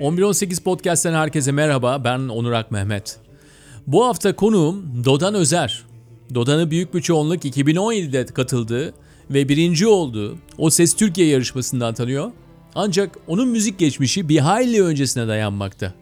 1118 0.00 0.58
Podcast'ten 0.60 1.14
herkese 1.14 1.52
merhaba. 1.52 2.04
Ben 2.04 2.18
Onur 2.18 2.52
Ak 2.52 2.70
Mehmet. 2.70 3.16
Bu 3.86 4.06
hafta 4.06 4.36
konuğum 4.36 5.04
Dodan 5.04 5.34
Özer. 5.34 5.82
Dodan'ı 6.34 6.70
büyük 6.70 6.94
bir 6.94 7.02
çoğunluk 7.02 7.44
2017'de 7.44 8.26
katıldığı 8.26 8.94
ve 9.30 9.48
birinci 9.48 9.86
olduğu 9.86 10.38
O 10.58 10.70
Ses 10.70 10.94
Türkiye 10.94 11.28
yarışmasından 11.28 11.94
tanıyor. 11.94 12.30
Ancak 12.74 13.18
onun 13.26 13.48
müzik 13.48 13.78
geçmişi 13.78 14.28
bir 14.28 14.38
hayli 14.38 14.82
öncesine 14.82 15.28
dayanmakta. 15.28 15.94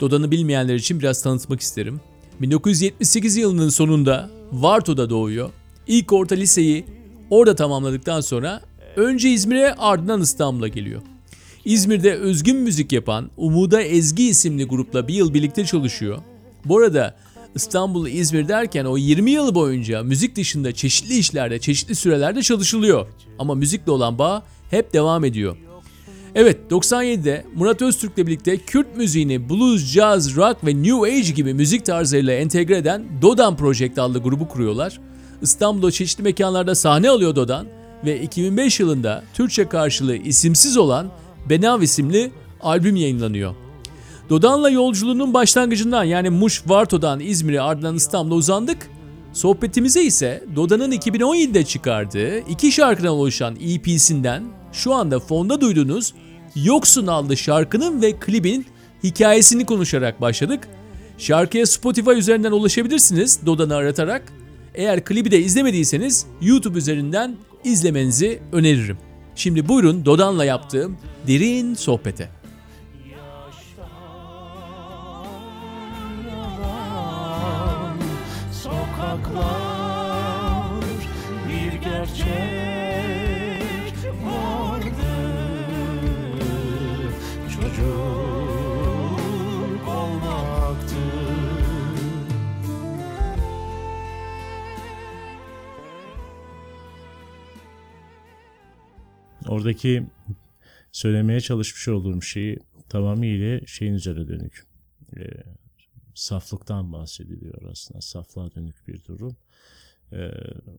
Dodan'ı 0.00 0.30
bilmeyenler 0.30 0.74
için 0.74 1.00
biraz 1.00 1.22
tanıtmak 1.22 1.60
isterim. 1.60 2.00
1978 2.40 3.36
yılının 3.36 3.68
sonunda 3.68 4.30
Varto'da 4.52 5.10
doğuyor. 5.10 5.50
İlk 5.86 6.12
orta 6.12 6.34
liseyi 6.34 6.84
orada 7.30 7.54
tamamladıktan 7.54 8.20
sonra 8.20 8.60
önce 8.96 9.30
İzmir'e 9.30 9.74
ardından 9.74 10.20
İstanbul'a 10.20 10.68
geliyor. 10.68 11.02
İzmir'de 11.64 12.14
özgün 12.14 12.56
müzik 12.56 12.92
yapan 12.92 13.30
Umuda 13.36 13.82
Ezgi 13.82 14.28
isimli 14.28 14.64
grupla 14.64 15.08
bir 15.08 15.14
yıl 15.14 15.34
birlikte 15.34 15.64
çalışıyor. 15.64 16.18
Bu 16.64 16.78
arada 16.78 17.16
İstanbul, 17.54 18.08
İzmir 18.08 18.48
derken 18.48 18.84
o 18.84 18.96
20 18.96 19.30
yıl 19.30 19.54
boyunca 19.54 20.02
müzik 20.02 20.36
dışında 20.36 20.72
çeşitli 20.72 21.18
işlerde, 21.18 21.58
çeşitli 21.58 21.94
sürelerde 21.94 22.42
çalışılıyor. 22.42 23.06
Ama 23.38 23.54
müzikle 23.54 23.92
olan 23.92 24.18
bağ 24.18 24.42
hep 24.70 24.92
devam 24.92 25.24
ediyor. 25.24 25.56
Evet 26.34 26.58
97'de 26.70 27.44
Murat 27.54 27.82
Öztürk'le 27.82 28.16
birlikte 28.16 28.56
Kürt 28.56 28.96
müziğini 28.96 29.48
blues, 29.48 29.84
jazz, 29.84 30.36
rock 30.36 30.66
ve 30.66 30.82
new 30.82 31.12
age 31.12 31.30
gibi 31.30 31.54
müzik 31.54 31.86
tarzlarıyla 31.86 32.32
entegre 32.32 32.76
eden 32.76 33.04
Dodan 33.22 33.56
Project 33.56 33.98
adlı 33.98 34.18
grubu 34.18 34.48
kuruyorlar. 34.48 35.00
İstanbul'da 35.42 35.90
çeşitli 35.90 36.22
mekanlarda 36.22 36.74
sahne 36.74 37.10
alıyor 37.10 37.36
Dodan 37.36 37.66
ve 38.04 38.20
2005 38.22 38.80
yılında 38.80 39.24
Türkçe 39.34 39.68
karşılığı 39.68 40.16
isimsiz 40.16 40.76
olan 40.76 41.10
Benav 41.48 41.82
isimli 41.82 42.30
albüm 42.60 42.96
yayınlanıyor. 42.96 43.54
Dodan'la 44.30 44.70
yolculuğunun 44.70 45.34
başlangıcından 45.34 46.04
yani 46.04 46.30
Muş 46.30 46.62
Varto'dan 46.66 47.20
İzmir'e 47.20 47.60
ardından 47.60 47.96
İstanbul'a 47.96 48.34
uzandık. 48.34 48.90
Sohbetimize 49.32 50.02
ise 50.02 50.44
Doda'nın 50.56 50.92
2017'de 50.92 51.64
çıkardığı 51.64 52.38
iki 52.38 52.72
şarkıdan 52.72 53.10
oluşan 53.10 53.56
EP'sinden 53.56 54.44
şu 54.72 54.94
anda 54.94 55.20
fonda 55.20 55.60
duyduğunuz 55.60 56.14
Yoksun 56.54 57.06
adlı 57.06 57.36
şarkının 57.36 58.02
ve 58.02 58.12
klibin 58.12 58.66
hikayesini 59.04 59.66
konuşarak 59.66 60.20
başladık. 60.20 60.68
Şarkıya 61.18 61.66
Spotify 61.66 62.10
üzerinden 62.10 62.52
ulaşabilirsiniz 62.52 63.46
Dodan'ı 63.46 63.74
aratarak. 63.74 64.32
Eğer 64.74 65.04
klibi 65.04 65.30
de 65.30 65.38
izlemediyseniz 65.40 66.26
YouTube 66.42 66.78
üzerinden 66.78 67.36
izlemenizi 67.64 68.42
öneririm. 68.52 69.09
Şimdi 69.40 69.68
buyurun 69.68 70.04
Dodan'la 70.04 70.44
yaptığım 70.44 70.96
derin 71.26 71.74
sohbete. 71.74 72.28
Oradaki 99.50 100.06
söylemeye 100.92 101.40
çalışmış 101.40 101.88
olduğum 101.88 102.22
şeyi 102.22 102.58
tamamıyla 102.88 103.60
şeyin 103.66 103.94
üzerine 103.94 104.28
dönük. 104.28 104.66
E, 105.16 105.20
saflıktan 106.14 106.92
bahsediliyor 106.92 107.62
aslında. 107.70 108.00
Saflığa 108.00 108.54
dönük 108.54 108.88
bir 108.88 109.04
durum. 109.04 109.36
E, 110.12 110.30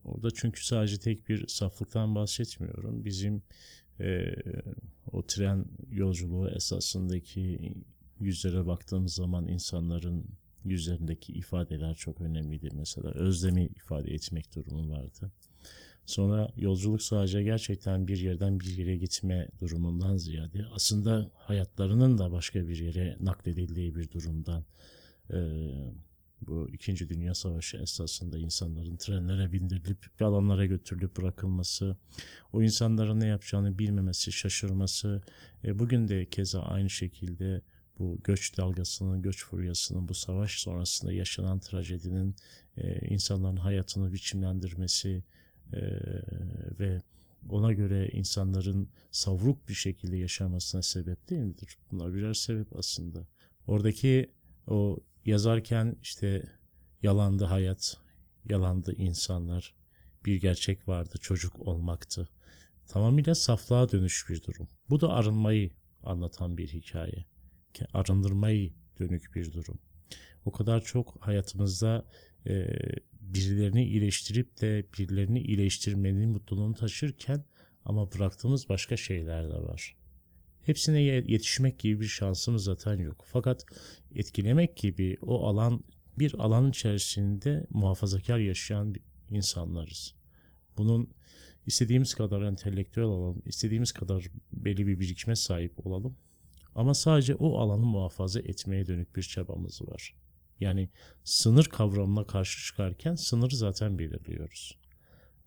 orada 0.04 0.31
çünkü 0.31 0.66
sadece 0.66 1.00
tek 1.00 1.30
bir 1.30 1.48
saflıktan 1.48 2.16
bahsetmiyorum. 2.16 3.06
Bizim 3.06 3.44
e, 4.00 4.36
o 5.12 5.26
tren 5.26 5.66
yolculuğu 5.92 6.50
esasındaki 6.50 7.74
yüzlere 8.20 8.66
baktığımız 8.66 9.14
zaman 9.14 9.48
insanların 9.48 10.26
yüzlerindeki 10.66 11.34
ifadeler 11.34 11.96
çok 11.96 12.22
önemliydi. 12.22 12.70
Mesela 12.74 13.12
özlemi 13.12 13.66
ifade 13.66 14.12
etmek 14.14 14.56
durumu 14.56 14.92
vardı. 14.92 15.31
Sonra 16.06 16.50
yolculuk 16.57 17.01
sadece 17.01 17.44
gerçekten 17.44 18.07
bir 18.07 18.17
yerden 18.17 18.59
bir 18.59 18.78
yere 18.78 18.97
gitme 18.97 19.47
durumundan 19.59 20.17
ziyade 20.17 20.66
aslında 20.73 21.31
hayatlarının 21.34 22.17
da 22.17 22.31
başka 22.31 22.67
bir 22.67 22.78
yere 22.78 23.17
nakledildiği 23.19 23.95
bir 23.95 24.12
durumdan 24.12 24.66
bu 26.47 26.69
İkinci 26.69 27.09
Dünya 27.09 27.35
Savaşı 27.35 27.78
esasında 27.78 28.38
insanların 28.38 28.97
trenlere 28.97 29.51
bindirilip 29.51 30.22
alanlara 30.22 30.66
götürülüp 30.66 31.17
bırakılması, 31.17 31.97
o 32.53 32.62
insanların 32.62 33.19
ne 33.19 33.28
yapacağını 33.28 33.79
bilmemesi, 33.79 34.31
şaşırması, 34.31 35.22
e, 35.63 35.79
bugün 35.79 36.07
de 36.07 36.25
keza 36.25 36.62
aynı 36.62 36.89
şekilde 36.89 37.62
bu 38.00 38.19
göç 38.23 38.57
dalgasının, 38.57 39.22
göç 39.22 39.45
furyasının, 39.45 40.07
bu 40.07 40.13
savaş 40.13 40.59
sonrasında 40.59 41.13
yaşanan 41.13 41.59
trajedinin 41.59 42.35
insanların 43.09 43.57
hayatını 43.57 44.13
biçimlendirmesi, 44.13 45.23
ee, 45.74 46.00
ve 46.80 47.02
ona 47.50 47.74
göre 47.74 48.09
insanların 48.09 48.90
savruk 49.12 49.70
bir 49.70 49.74
şekilde 49.74 50.18
yaşamasına 50.18 50.82
sebep 50.82 51.30
değil 51.30 51.42
midir? 51.42 51.78
Bunlar 51.92 52.14
birer 52.14 52.34
sebep 52.34 52.76
aslında. 52.76 53.28
Oradaki 53.68 54.31
o 54.68 54.98
yazarken 55.26 55.96
işte 56.02 56.44
yalandı 57.04 57.46
hayat, 57.46 57.98
yalandı 58.50 58.94
insanlar, 58.98 59.76
bir 60.26 60.42
gerçek 60.42 60.88
vardı, 60.88 61.18
çocuk 61.22 61.68
olmaktı. 61.68 62.30
Tamamıyla 62.88 63.36
saflığa 63.36 63.92
dönüş 63.92 64.30
bir 64.30 64.44
durum. 64.44 64.68
Bu 64.90 65.02
da 65.02 65.10
arınmayı 65.10 65.72
anlatan 66.04 66.58
bir 66.58 66.68
hikaye. 66.68 67.26
Arındırmayı 67.94 68.74
dönük 69.00 69.36
bir 69.36 69.54
durum. 69.54 69.80
O 70.46 70.52
kadar 70.52 70.81
çok 70.81 71.18
hayatımızda 71.20 72.06
e, 72.48 72.68
birilerini 73.34 73.86
iyileştirip 73.86 74.62
de 74.62 74.86
birilerini 74.97 75.42
iyileştirmenin 75.42 76.30
mutluluğunu 76.30 76.74
taşırken 76.74 77.44
ama 77.86 78.12
bıraktığımız 78.12 78.69
başka 78.69 78.97
şeyler 78.97 79.50
de 79.50 79.64
var. 79.64 79.96
Hepsine 80.62 81.02
yetişmek 81.02 81.80
gibi 81.80 82.02
bir 82.02 82.06
şansımız 82.06 82.64
zaten 82.64 83.00
yok. 83.00 83.24
Fakat 83.28 83.66
etkilemek 84.16 84.78
gibi 84.78 85.18
o 85.22 85.47
alan 85.47 85.84
bir 86.19 86.34
alan 86.34 86.69
içerisinde 86.69 87.68
muhafazakar 87.69 88.38
yaşayan 88.38 88.96
insanlarız. 89.30 90.16
Bunun 90.78 91.09
istediğimiz 91.66 92.13
kadar 92.13 92.42
entelektüel 92.42 93.06
olalım, 93.06 93.42
istediğimiz 93.46 93.92
kadar 93.92 94.28
belli 94.53 94.88
bir 94.88 95.00
birikime 95.00 95.36
sahip 95.36 95.88
olalım. 95.88 96.18
Ama 96.75 96.94
sadece 96.94 97.36
o 97.36 97.58
alanı 97.58 97.86
muhafaza 97.86 98.40
etmeye 98.40 98.88
dönük 98.88 99.16
bir 99.16 99.24
çabamız 99.24 99.81
var. 99.81 100.16
Yani 100.62 100.90
sınır 101.24 101.66
kavramına 101.66 102.28
karşı 102.28 102.66
çıkarken 102.66 103.16
sınırı 103.16 103.56
zaten 103.56 104.00
belirliyoruz. 104.00 104.78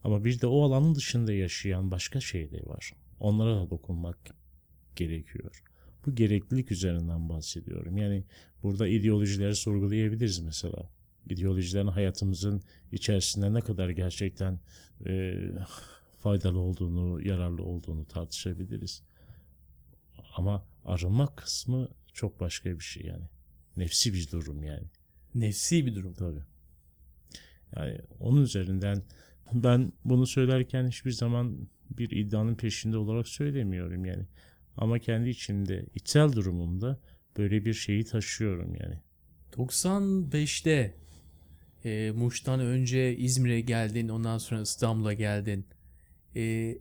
Ama 0.05 0.25
bir 0.25 0.41
de 0.41 0.47
o 0.47 0.63
alanın 0.63 0.95
dışında 0.95 1.33
yaşayan 1.33 1.91
başka 1.91 2.21
şeyler 2.21 2.67
var. 2.67 2.93
Onlara 3.21 3.57
da 3.57 3.71
dokunmak 3.71 4.19
gerekiyor. 4.97 5.63
Bu 6.07 6.15
gereklilik 6.15 6.73
üzerinden 6.73 7.29
bahsediyorum. 7.29 7.97
Yani 7.97 8.25
burada 8.63 8.89
ideolojileri 8.89 9.57
sorgulayabiliriz 9.57 10.39
mesela. 10.39 10.91
İdeolojilerin 11.31 11.87
hayatımızın 11.87 12.63
içerisinde 12.93 13.55
ne 13.55 13.61
kadar 13.61 13.89
gerçekten 13.89 14.61
e, 15.07 15.35
faydalı 16.19 16.59
olduğunu, 16.59 17.29
yararlı 17.29 17.63
olduğunu 17.63 18.05
tartışabiliriz. 18.05 19.03
Ama 20.37 20.67
arınma 20.85 21.35
kısmı 21.37 21.89
çok 22.13 22.41
başka 22.41 22.71
bir 22.79 22.85
şey 22.85 23.07
yani. 23.07 23.25
Nefsi 23.77 24.15
bir 24.15 24.31
durum 24.31 24.65
yani. 24.65 24.87
Nefsi 25.35 25.87
bir 25.87 25.95
durum. 25.95 26.15
Tabii. 26.15 26.43
Yani 27.77 27.99
onun 28.21 28.43
üzerinden 28.43 29.03
ben 29.53 29.93
bunu 30.05 30.27
söylerken 30.27 30.89
hiçbir 30.89 31.11
zaman 31.11 31.69
bir 31.91 32.11
iddianın 32.11 32.55
peşinde 32.55 32.97
olarak 32.97 33.29
söylemiyorum 33.29 34.05
yani. 34.05 34.27
Ama 34.77 34.99
kendi 34.99 35.29
içimde, 35.29 35.87
içsel 35.95 36.33
durumumda 36.33 36.99
böyle 37.39 37.65
bir 37.65 37.75
şeyi 37.75 38.05
taşıyorum 38.05 38.75
yani. 38.81 39.01
95'te 39.53 40.95
e, 41.85 42.11
Muş'tan 42.11 42.61
önce 42.61 43.17
İzmir'e 43.17 43.61
geldin, 43.61 44.09
ondan 44.09 44.39
sonra 44.39 44.61
İstanbul'a 44.61 45.13
geldin. 45.13 45.67
E, 46.37 46.75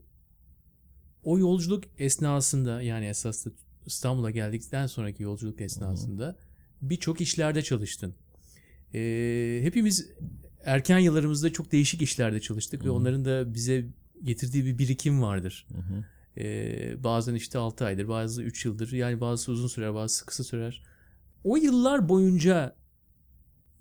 o 1.24 1.40
yolculuk 1.40 1.84
esnasında 1.98 2.82
yani 2.82 3.06
esasında 3.06 3.56
İstanbul'a 3.86 4.32
geldikten 4.32 4.88
sonraki 4.88 5.24
yolculuk 5.24 5.62
esnasında 5.62 6.38
birçok 6.82 7.22
işlerde 7.22 7.62
çalıştın. 7.62 8.16
E, 8.94 9.60
hepimiz 9.64 10.10
erken 10.66 11.00
yıllarımızda 11.00 11.54
çok 11.54 11.72
değişik 11.72 12.02
işlerde 12.02 12.42
çalıştık 12.42 12.82
Hı 12.82 12.86
ve 12.86 12.90
onların 12.90 13.26
da 13.26 13.54
bize 13.54 13.86
getirdiği 14.24 14.66
bir 14.66 14.78
birikim 14.78 15.22
vardır. 15.22 15.68
Ee, 16.38 17.04
bazen 17.04 17.36
işte 17.36 17.58
6 17.58 17.86
aydır, 17.86 18.08
bazı 18.08 18.44
3 18.44 18.66
yıldır. 18.66 18.92
Yani 18.92 19.22
bazısı 19.22 19.52
uzun 19.52 19.68
sürer, 19.68 19.94
bazısı 19.94 20.26
kısa 20.26 20.44
sürer. 20.44 20.84
O 21.44 21.58
yıllar 21.58 22.10
boyunca 22.10 22.76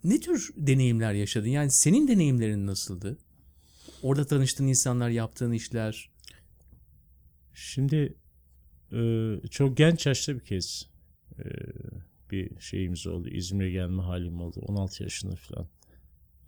ne 0.05 0.21
tür 0.21 0.51
deneyimler 0.57 1.13
yaşadın? 1.13 1.49
Yani 1.49 1.71
senin 1.71 2.09
deneyimlerin 2.09 2.67
nasıldı? 2.67 3.19
Orada 4.03 4.27
tanıştığın 4.27 4.67
insanlar, 4.67 5.09
yaptığın 5.09 5.53
işler. 5.53 6.11
Şimdi 7.55 8.15
e, 8.93 9.35
çok 9.51 9.77
genç 9.77 10.07
yaşta 10.07 10.35
bir 10.35 10.41
kez 10.41 10.89
e, 11.39 11.45
bir 12.33 12.61
şeyimiz 12.61 13.07
oldu. 13.07 13.29
İzmir'e 13.29 13.71
gelme 13.71 14.03
halim 14.03 14.41
oldu. 14.41 14.61
16 14.61 15.03
yaşında 15.03 15.35
falan. 15.37 15.69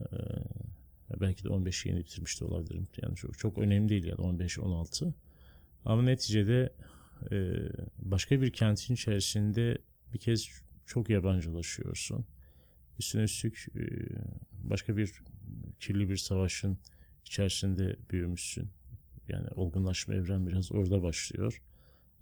E, 0.00 0.06
belki 1.20 1.44
de 1.44 1.48
15 1.48 1.86
yeni 1.86 1.98
bitirmiş 1.98 2.40
de 2.40 2.44
olabilirim. 2.44 2.86
Yani 3.02 3.16
çok, 3.16 3.38
çok 3.38 3.58
önemli 3.58 3.88
değil 3.88 4.04
yani 4.04 4.20
15-16. 4.20 5.12
Ama 5.84 6.02
neticede 6.02 6.72
e, 7.32 7.54
başka 7.98 8.40
bir 8.40 8.52
kentin 8.52 8.94
içerisinde 8.94 9.78
bir 10.12 10.18
kez 10.18 10.48
çok 10.86 11.10
yabancılaşıyorsun. 11.10 12.26
Üstüne 12.98 13.22
üstlük 13.22 13.66
e, 13.76 13.82
başka 14.62 14.96
bir 14.96 15.12
kirli 15.80 16.10
bir 16.10 16.16
savaşın 16.16 16.78
içerisinde 17.24 17.96
büyümüşsün. 18.10 18.68
Yani 19.28 19.48
olgunlaşma 19.48 20.14
evren 20.14 20.46
biraz 20.46 20.72
orada 20.72 21.02
başlıyor. 21.02 21.62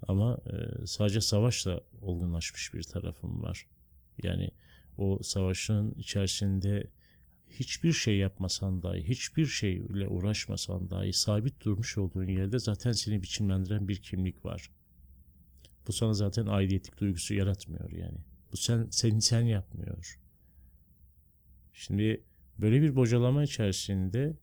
Ama 0.08 0.38
e, 0.46 0.87
sadece 0.87 1.20
savaşla 1.20 1.81
olgunlaşmış 2.00 2.75
bir 2.75 2.82
tarafım 2.82 3.43
var. 3.43 3.66
Yani 4.22 4.50
o 4.99 5.19
savaşın 5.22 5.94
içerisinde 5.94 6.90
hiçbir 7.50 7.93
şey 7.93 8.16
yapmasan 8.16 8.82
dahi, 8.82 9.08
hiçbir 9.08 9.46
şeyle 9.46 10.08
uğraşmasan 10.08 10.90
dahi 10.90 11.12
sabit 11.12 11.64
durmuş 11.64 11.99
olduğun 11.99 12.26
yerde 12.26 12.58
zaten 12.58 12.93
seni 12.93 13.22
biçimlendiren 13.22 13.88
bir 13.88 13.96
kimlik 13.96 14.44
var. 14.44 14.70
Bu 15.87 15.93
sana 15.93 16.12
zaten 16.14 16.46
aidiyetlik 16.46 17.00
duygusu 17.00 17.34
yaratmıyor 17.34 17.90
yani. 17.93 18.19
Bu 18.52 18.56
sen 18.56 18.87
seni 18.90 19.22
sen 19.22 19.43
yapmıyor. 19.43 20.19
Şimdi 21.72 22.25
böyle 22.58 22.82
bir 22.82 22.96
bocalama 22.96 23.44
içerisinde 23.44 24.37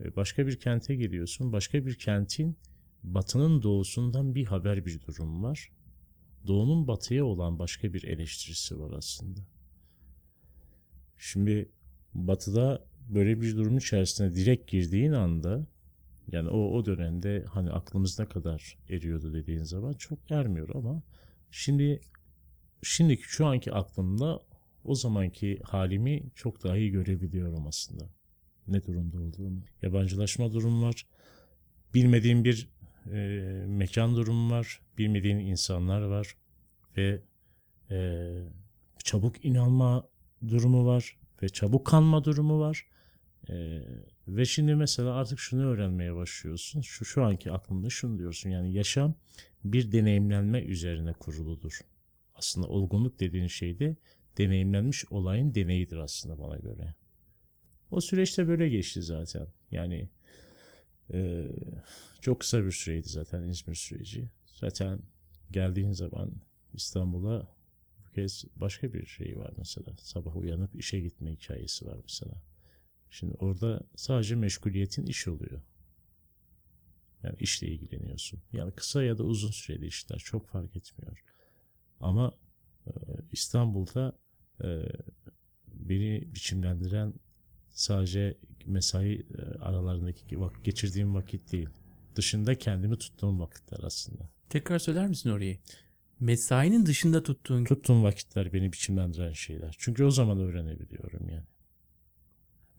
e, 0.00 0.16
başka 0.16 0.46
bir 0.46 0.60
kente 0.60 0.96
giriyorsun. 0.96 1.52
Başka 1.52 1.86
bir 1.86 1.98
kentin 1.98 2.56
batının 3.06 3.62
doğusundan 3.62 4.34
bir 4.34 4.46
haber 4.46 4.86
bir 4.86 5.00
durum 5.02 5.42
var. 5.42 5.70
Doğunun 6.46 6.88
batıya 6.88 7.24
olan 7.24 7.58
başka 7.58 7.92
bir 7.94 8.04
eleştirisi 8.04 8.80
var 8.80 8.92
aslında. 8.98 9.40
Şimdi 11.18 11.68
batıda 12.14 12.84
böyle 13.08 13.40
bir 13.40 13.56
durum 13.56 13.78
içerisine 13.78 14.34
direkt 14.34 14.70
girdiğin 14.70 15.12
anda 15.12 15.66
yani 16.32 16.48
o, 16.48 16.58
o 16.58 16.86
dönemde 16.86 17.44
hani 17.48 17.70
aklımız 17.70 18.18
ne 18.18 18.26
kadar 18.26 18.78
eriyordu 18.88 19.34
dediğin 19.34 19.62
zaman 19.62 19.92
çok 19.92 20.30
ermiyor 20.30 20.68
ama 20.74 21.02
şimdi 21.50 22.00
şimdiki 22.82 23.22
şu 23.22 23.46
anki 23.46 23.72
aklımda 23.72 24.42
o 24.84 24.94
zamanki 24.94 25.60
halimi 25.62 26.22
çok 26.34 26.64
daha 26.64 26.76
iyi 26.76 26.90
görebiliyorum 26.90 27.66
aslında. 27.66 28.08
Ne 28.68 28.84
durumda 28.84 29.20
olduğumu. 29.20 29.62
Yabancılaşma 29.82 30.52
durum 30.52 30.82
var. 30.82 31.06
Bilmediğim 31.94 32.44
bir 32.44 32.68
e, 33.12 33.18
mekan 33.66 34.16
durumu 34.16 34.50
var. 34.50 34.80
Bilmediğin 34.98 35.38
insanlar 35.38 36.02
var. 36.02 36.36
Ve 36.96 37.22
e, 37.90 38.28
çabuk 39.04 39.44
inanma 39.44 40.08
durumu 40.48 40.86
var. 40.86 41.16
Ve 41.42 41.48
çabuk 41.48 41.86
kanma 41.86 42.24
durumu 42.24 42.60
var. 42.60 42.86
E, 43.48 43.82
ve 44.28 44.44
şimdi 44.44 44.74
mesela 44.74 45.14
artık 45.14 45.38
şunu 45.38 45.66
öğrenmeye 45.66 46.14
başlıyorsun. 46.14 46.80
Şu, 46.80 47.04
şu 47.04 47.24
anki 47.24 47.52
aklımda 47.52 47.90
şunu 47.90 48.18
diyorsun. 48.18 48.50
Yani 48.50 48.72
yaşam 48.72 49.14
bir 49.64 49.92
deneyimlenme 49.92 50.60
üzerine 50.62 51.12
kuruludur. 51.12 51.80
Aslında 52.34 52.68
olgunluk 52.68 53.20
dediğin 53.20 53.46
şey 53.46 53.78
de 53.78 53.96
deneyimlenmiş 54.38 55.04
olayın 55.12 55.54
deneyidir 55.54 55.96
aslında 55.96 56.38
bana 56.38 56.56
göre. 56.56 56.94
O 57.90 58.00
süreçte 58.00 58.48
böyle 58.48 58.68
geçti 58.68 59.02
zaten. 59.02 59.46
Yani 59.70 60.08
e, 61.12 61.50
çok 62.20 62.40
kısa 62.40 62.64
bir 62.64 62.72
süreydi 62.72 63.08
zaten 63.08 63.42
İzmir 63.42 63.74
süreci. 63.74 64.28
Zaten 64.46 64.98
geldiğin 65.50 65.92
zaman 65.92 66.32
İstanbul'a 66.74 67.48
bu 67.98 68.12
kez 68.14 68.44
başka 68.56 68.92
bir 68.92 69.06
şey 69.06 69.38
var 69.38 69.52
mesela. 69.58 69.96
Sabah 69.98 70.36
uyanıp 70.36 70.74
işe 70.74 71.00
gitme 71.00 71.32
hikayesi 71.32 71.86
var 71.86 71.98
mesela. 72.02 72.42
Şimdi 73.10 73.34
orada 73.38 73.80
sadece 73.96 74.34
meşguliyetin 74.34 75.06
iş 75.06 75.28
oluyor. 75.28 75.60
Yani 77.22 77.36
işle 77.40 77.68
ilgileniyorsun. 77.68 78.40
Yani 78.52 78.72
kısa 78.72 79.02
ya 79.02 79.18
da 79.18 79.24
uzun 79.24 79.50
süreli 79.50 79.86
işler 79.86 80.18
çok 80.18 80.48
fark 80.48 80.76
etmiyor. 80.76 81.22
Ama 82.00 82.34
e, 82.86 82.90
İstanbul'da 83.32 84.18
e, 84.64 84.82
beni 85.66 86.34
biçimlendiren 86.34 87.14
sadece 87.70 88.36
mesai 88.66 89.12
e, 89.14 89.42
aralarındaki 89.60 90.38
geçirdiğim 90.64 91.14
vakit 91.14 91.52
değil. 91.52 91.68
Dışında 92.16 92.58
kendimi 92.58 92.98
tuttuğum 92.98 93.40
vakitler 93.40 93.78
aslında. 93.82 94.30
Tekrar 94.48 94.78
söyler 94.78 95.08
misin 95.08 95.30
orayı? 95.30 95.58
Mesainin 96.20 96.86
dışında 96.86 97.22
tuttuğun 97.22 97.64
Tuttuğum 97.64 98.02
vakitler 98.02 98.52
beni 98.52 98.72
biçimlendiren 98.72 99.32
şeyler. 99.32 99.76
Çünkü 99.78 100.04
o 100.04 100.10
zaman 100.10 100.38
öğrenebiliyorum 100.38 101.28
yani. 101.28 101.46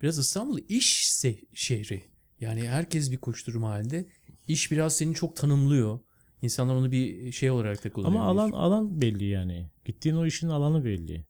Biraz 0.02 0.18
İstanbul 0.18 0.60
iş 0.70 1.14
şehri. 1.54 2.04
Yani 2.40 2.68
herkes 2.68 3.12
bir 3.12 3.18
koşturma 3.18 3.70
halinde. 3.70 4.08
İş 4.48 4.72
biraz 4.72 4.98
seni 4.98 5.16
çok 5.16 5.36
tanımlıyor. 5.36 6.00
İnsanlar 6.42 6.76
onu 6.76 6.92
bir 6.92 7.32
şey 7.32 7.52
olarak 7.52 7.84
da 7.84 7.94
kullanıyor. 7.94 8.22
Ama 8.22 8.30
alan 8.30 8.52
alan 8.52 9.02
belli 9.02 9.26
yani. 9.26 9.70
Gittiğin 9.86 10.16
o 10.16 10.26
işin 10.26 10.50
alanı 10.50 10.86
belli. 10.86 11.26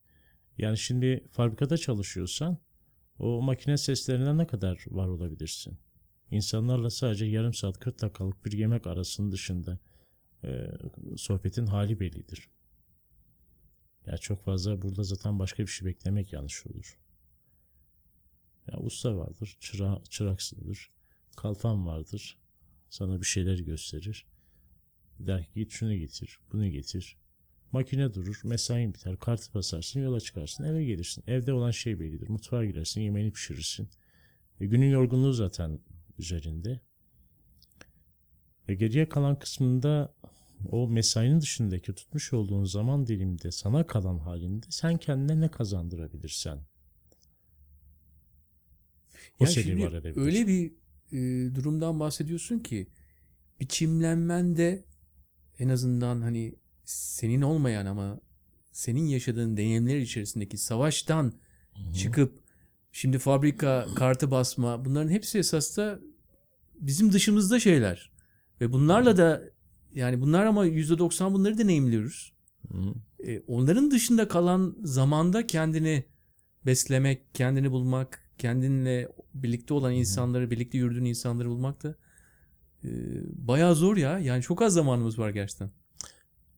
Yani 0.57 0.77
şimdi 0.77 1.27
fabrikada 1.31 1.77
çalışıyorsan 1.77 2.57
o 3.19 3.41
makine 3.41 3.77
seslerinden 3.77 4.37
ne 4.37 4.47
kadar 4.47 4.85
var 4.87 5.07
olabilirsin? 5.07 5.77
İnsanlarla 6.31 6.89
sadece 6.89 7.25
yarım 7.25 7.53
saat 7.53 7.79
40 7.79 8.01
dakikalık 8.01 8.45
bir 8.45 8.51
yemek 8.51 8.87
arasının 8.87 9.31
dışında 9.31 9.79
e, 10.43 10.71
sohbetin 11.17 11.65
hali 11.65 11.99
bellidir. 11.99 12.49
Ya 14.05 14.17
çok 14.17 14.43
fazla 14.43 14.81
burada 14.81 15.03
zaten 15.03 15.39
başka 15.39 15.63
bir 15.63 15.67
şey 15.67 15.87
beklemek 15.87 16.33
yanlış 16.33 16.67
olur. 16.67 16.99
Ya 18.71 18.79
usta 18.79 19.17
vardır, 19.17 19.57
çıra, 19.59 20.01
çıraksındır, 20.09 20.91
kalfan 21.37 21.87
vardır, 21.87 22.37
sana 22.89 23.21
bir 23.21 23.25
şeyler 23.25 23.59
gösterir. 23.59 24.25
Der 25.19 25.43
ki 25.45 25.53
git 25.55 25.71
şunu 25.71 25.95
getir, 25.95 26.39
bunu 26.51 26.67
getir. 26.67 27.17
Makine 27.71 28.13
durur, 28.13 28.41
mesain 28.43 28.93
biter, 28.93 29.17
kartı 29.17 29.53
basarsın, 29.53 29.99
yola 29.99 30.19
çıkarsın, 30.19 30.63
eve 30.63 30.85
gelirsin. 30.85 31.23
Evde 31.27 31.53
olan 31.53 31.71
şey 31.71 31.99
bellidir. 31.99 32.29
Mutfağa 32.29 32.65
girersin, 32.65 33.01
yemeğini 33.01 33.31
pişirirsin. 33.31 33.89
E, 34.59 34.65
günün 34.65 34.89
yorgunluğu 34.89 35.33
zaten 35.33 35.79
üzerinde. 36.19 36.79
Ve 38.69 38.75
geriye 38.75 39.09
kalan 39.09 39.39
kısmında 39.39 40.13
o 40.71 40.87
mesainin 40.87 41.41
dışındaki 41.41 41.93
tutmuş 41.93 42.33
olduğun 42.33 42.63
zaman 42.63 43.07
diliminde 43.07 43.51
sana 43.51 43.87
kalan 43.87 44.17
halinde 44.17 44.65
sen 44.69 44.97
kendine 44.97 45.39
ne 45.39 45.51
kazandırabilirsen 45.51 46.59
o 49.39 49.43
Yani 49.43 49.53
seni 49.53 49.85
var 49.85 49.93
edebilir. 49.93 50.21
Öyle 50.21 50.47
bir 50.47 50.71
e, 51.11 51.55
durumdan 51.55 51.99
bahsediyorsun 51.99 52.59
ki 52.59 52.87
biçimlenmen 53.59 54.57
de 54.57 54.85
en 55.59 55.69
azından 55.69 56.21
hani 56.21 56.55
senin 56.87 57.41
olmayan 57.41 57.85
ama 57.85 58.19
senin 58.71 59.05
yaşadığın 59.05 59.57
deneyimler 59.57 59.97
içerisindeki 59.97 60.57
savaştan 60.57 61.33
çıkıp 61.95 62.39
şimdi 62.91 63.19
fabrika 63.19 63.87
kartı 63.95 64.31
basma 64.31 64.85
bunların 64.85 65.09
hepsi 65.09 65.37
esas 65.37 65.77
da 65.77 65.99
bizim 66.79 67.13
dışımızda 67.13 67.59
şeyler. 67.59 68.11
Ve 68.61 68.73
bunlarla 68.73 69.17
da 69.17 69.43
yani 69.93 70.21
bunlar 70.21 70.45
ama 70.45 70.67
%90 70.67 71.33
bunları 71.33 71.57
deneyimliyoruz. 71.57 72.33
E, 73.23 73.39
onların 73.47 73.91
dışında 73.91 74.27
kalan 74.27 74.75
zamanda 74.83 75.47
kendini 75.47 76.05
beslemek, 76.65 77.35
kendini 77.35 77.71
bulmak, 77.71 78.31
kendinle 78.37 79.09
birlikte 79.33 79.73
olan 79.73 79.93
insanları, 79.93 80.51
birlikte 80.51 80.77
yürüdüğün 80.77 81.05
insanları 81.05 81.49
bulmak 81.49 81.83
da 81.83 81.95
e, 82.83 82.89
bayağı 83.47 83.75
zor 83.75 83.97
ya. 83.97 84.19
Yani 84.19 84.41
çok 84.41 84.61
az 84.61 84.73
zamanımız 84.73 85.19
var 85.19 85.29
gerçekten. 85.29 85.71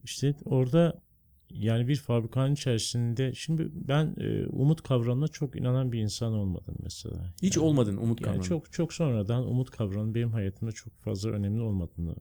İşte 0.09 0.35
orada 0.45 1.01
yani 1.49 1.87
bir 1.87 1.95
fabrikanın 1.95 2.53
içerisinde 2.53 3.33
şimdi 3.33 3.69
ben 3.73 4.15
e, 4.19 4.45
umut 4.47 4.83
kavramına 4.83 5.27
çok 5.27 5.55
inanan 5.55 5.91
bir 5.91 5.99
insan 5.99 6.33
olmadım 6.33 6.75
mesela. 6.83 7.33
Hiç 7.41 7.55
Yani- 7.57 7.65
olmadın 7.65 7.97
umut 7.97 8.21
Yani 8.21 8.25
kavramı. 8.25 8.43
çok 8.43 8.71
çok 8.73 8.93
sonradan 8.93 9.47
umut 9.47 9.69
kavramının 9.71 10.15
benim 10.15 10.31
hayatımda 10.31 10.71
çok 10.71 10.97
fazla 10.99 11.29
önemli 11.29 11.61
olmadığını 11.61 12.15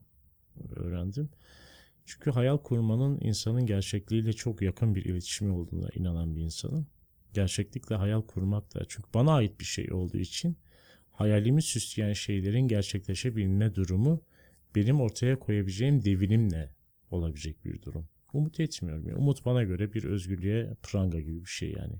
öğrendim. 0.75 1.29
Çünkü 2.05 2.31
hayal 2.31 2.57
kurmanın 2.57 3.17
insanın 3.21 3.65
gerçekliğiyle 3.65 4.33
çok 4.33 4.61
yakın 4.61 4.95
bir 4.95 5.05
iletişimi 5.05 5.51
olduğuna 5.51 5.87
inanan 5.95 6.35
bir 6.35 6.41
insanım. 6.41 6.87
Gerçeklikle 7.33 7.95
hayal 7.95 8.21
kurmak 8.21 8.75
da 8.75 8.81
çünkü 8.87 9.07
bana 9.13 9.31
ait 9.33 9.59
bir 9.59 9.65
şey 9.65 9.93
olduğu 9.93 10.17
için 10.17 10.57
hayalimi 11.11 11.61
süsleyen 11.61 12.13
şeylerin 12.13 12.67
gerçekleşebilme 12.67 13.75
durumu 13.75 14.21
benim 14.75 15.01
ortaya 15.01 15.39
koyabileceğim 15.39 16.05
devinimle 16.05 16.69
olabilecek 17.11 17.65
bir 17.65 17.81
durum. 17.81 18.07
Umut 18.33 18.59
etmiyorum. 18.59 19.07
Yani 19.07 19.17
umut 19.17 19.45
bana 19.45 19.63
göre 19.63 19.93
bir 19.93 20.03
özgürlüğe 20.03 20.75
pranga 20.83 21.19
gibi 21.19 21.41
bir 21.41 21.49
şey 21.49 21.71
yani. 21.71 21.95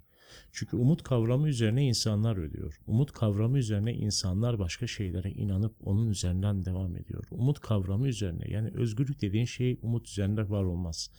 Çünkü 0.51 0.77
umut 0.77 1.03
kavramı 1.03 1.49
üzerine 1.49 1.85
insanlar 1.85 2.37
ölüyor. 2.37 2.79
Umut 2.87 3.11
kavramı 3.11 3.59
üzerine 3.59 3.93
insanlar 3.93 4.59
başka 4.59 4.87
şeylere 4.87 5.31
inanıp 5.31 5.75
onun 5.83 6.09
üzerinden 6.09 6.65
devam 6.65 6.95
ediyor. 6.95 7.27
Umut 7.31 7.59
kavramı 7.59 8.07
üzerine 8.07 8.43
yani 8.47 8.69
özgürlük 8.73 9.21
dediğin 9.21 9.45
şey 9.45 9.79
umut 9.81 10.07
üzerinde 10.07 10.49
var 10.49 10.63
olmaz. 10.63 11.11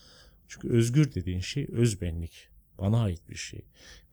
Çünkü 0.49 0.69
özgür 0.69 1.15
dediğin 1.15 1.41
şey 1.41 1.67
özbenlik. 1.73 2.49
Bana 2.79 3.03
ait 3.03 3.29
bir 3.29 3.37
şey. 3.37 3.61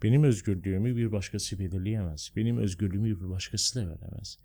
Benim 0.04 0.24
özgürlüğümü 0.24 0.96
bir 0.96 1.12
başkası 1.12 1.60
belirleyemez. 1.60 2.32
Benim 2.36 2.58
özgürlüğümü 2.58 3.22
bir 3.22 3.30
başkası 3.30 3.76
da 3.76 3.90
veremez. 3.90 4.38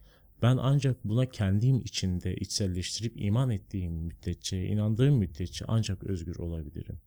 Ben 0.43 0.57
ancak 0.57 1.05
buna 1.05 1.27
kendim 1.27 1.81
içinde 1.81 2.37
içselleştirip 2.37 3.21
iman 3.21 3.51
ettiğim 3.51 3.93
müddetçe, 3.93 4.67
inandığım 4.67 5.17
müddetçe 5.17 5.65
ancak 5.69 6.05
özgür 6.05 6.37
olabilirim. 6.37 6.99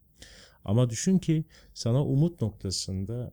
Ama 0.65 0.89
düşün 0.89 1.18
ki 1.18 1.46
sana 1.74 2.06
umut 2.06 2.42
noktasında 2.42 3.32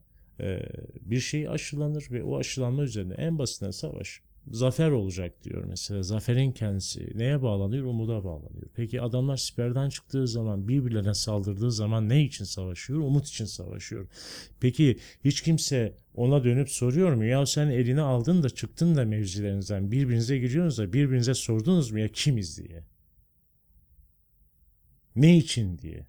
bir 1.00 1.20
şey 1.20 1.48
aşılanır 1.48 2.08
ve 2.10 2.22
o 2.22 2.38
aşılanma 2.38 2.82
üzerine 2.82 3.14
en 3.14 3.38
basitinden 3.38 3.70
savaş. 3.70 4.20
Zafer 4.50 4.90
olacak 4.90 5.44
diyor 5.44 5.64
mesela. 5.64 6.02
Zaferin 6.02 6.52
kendisi 6.52 7.18
neye 7.18 7.42
bağlanıyor? 7.42 7.84
Umuda 7.84 8.24
bağlanıyor. 8.24 8.66
Peki 8.74 9.00
adamlar 9.00 9.36
siperden 9.36 9.88
çıktığı 9.88 10.28
zaman 10.28 10.68
birbirlerine 10.68 11.14
saldırdığı 11.14 11.72
zaman 11.72 12.08
ne 12.08 12.24
için 12.24 12.44
savaşıyor? 12.44 13.00
Umut 13.00 13.28
için 13.28 13.44
savaşıyor. 13.44 14.06
Peki 14.60 14.98
hiç 15.24 15.40
kimse 15.42 15.96
ona 16.14 16.44
dönüp 16.44 16.70
soruyor 16.70 17.14
mu? 17.14 17.24
Ya 17.24 17.46
sen 17.46 17.66
elini 17.66 18.00
aldın 18.00 18.42
da 18.42 18.50
çıktın 18.50 18.96
da 18.96 19.04
mevzilerinizden 19.04 19.90
birbirinize 19.90 20.38
giriyorsunuz 20.38 20.78
da 20.78 20.92
birbirinize 20.92 21.34
sordunuz 21.34 21.90
mu 21.90 21.98
ya 21.98 22.08
kimiz 22.08 22.58
diye? 22.58 22.84
Ne 25.16 25.36
için 25.38 25.78
diye? 25.78 26.06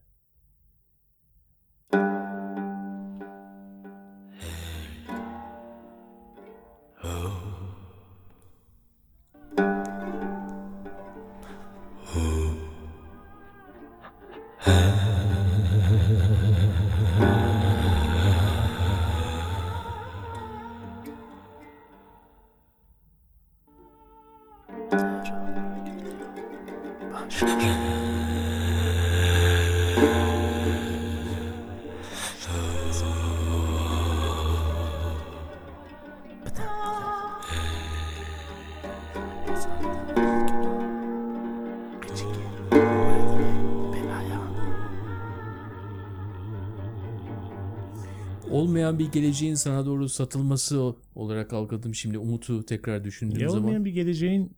Olmayan 48.52 49.00
bir 49.00 49.12
geleceğin 49.12 49.56
sana 49.56 49.86
doğru 49.86 50.10
satılması 50.10 50.96
olarak 51.16 51.54
algıladım 51.54 51.96
şimdi 51.96 52.18
Umut'u 52.18 52.66
tekrar 52.66 53.04
düşündüğüm 53.04 53.42
Ya 53.42 53.50
zaman. 53.50 53.64
olmayan 53.64 53.86
bir 53.86 53.92
geleceğin 53.92 54.52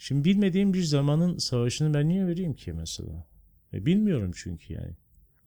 şimdi 0.00 0.24
bilmediğim 0.24 0.74
bir 0.74 0.82
zamanın 0.82 1.38
savaşını 1.38 1.94
ben 1.94 2.08
niye 2.08 2.26
vereyim 2.26 2.54
ki 2.54 2.72
mesela? 2.72 3.26
E, 3.72 3.86
bilmiyorum 3.86 4.30
çünkü 4.34 4.72
yani. 4.72 4.96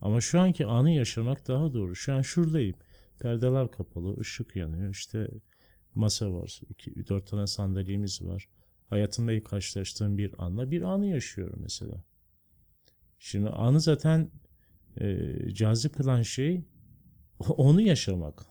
Ama 0.01 0.21
şu 0.21 0.39
anki 0.39 0.65
anı 0.65 0.91
yaşamak 0.91 1.47
daha 1.47 1.73
doğru. 1.73 1.95
Şu 1.95 2.13
an 2.13 2.21
şuradayım. 2.21 2.75
Perdeler 3.19 3.71
kapalı, 3.71 4.19
ışık 4.19 4.55
yanıyor. 4.55 4.89
İşte 4.91 5.27
masa 5.95 6.33
var. 6.33 6.61
iki, 6.69 7.07
dört 7.07 7.27
tane 7.27 7.47
sandalyemiz 7.47 8.21
var. 8.21 8.49
Hayatımda 8.89 9.33
ilk 9.33 9.45
karşılaştığım 9.45 10.17
bir 10.17 10.45
anla 10.45 10.71
bir 10.71 10.81
anı 10.81 11.05
yaşıyorum 11.05 11.59
mesela. 11.63 12.03
Şimdi 13.19 13.49
anı 13.49 13.81
zaten 13.81 14.31
e, 15.01 15.29
cazip 15.53 15.95
kılan 15.95 16.21
şey 16.21 16.63
onu 17.39 17.81
yaşamak. 17.81 18.45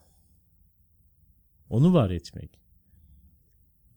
Onu 1.70 1.94
var 1.94 2.10
etmek. 2.10 2.61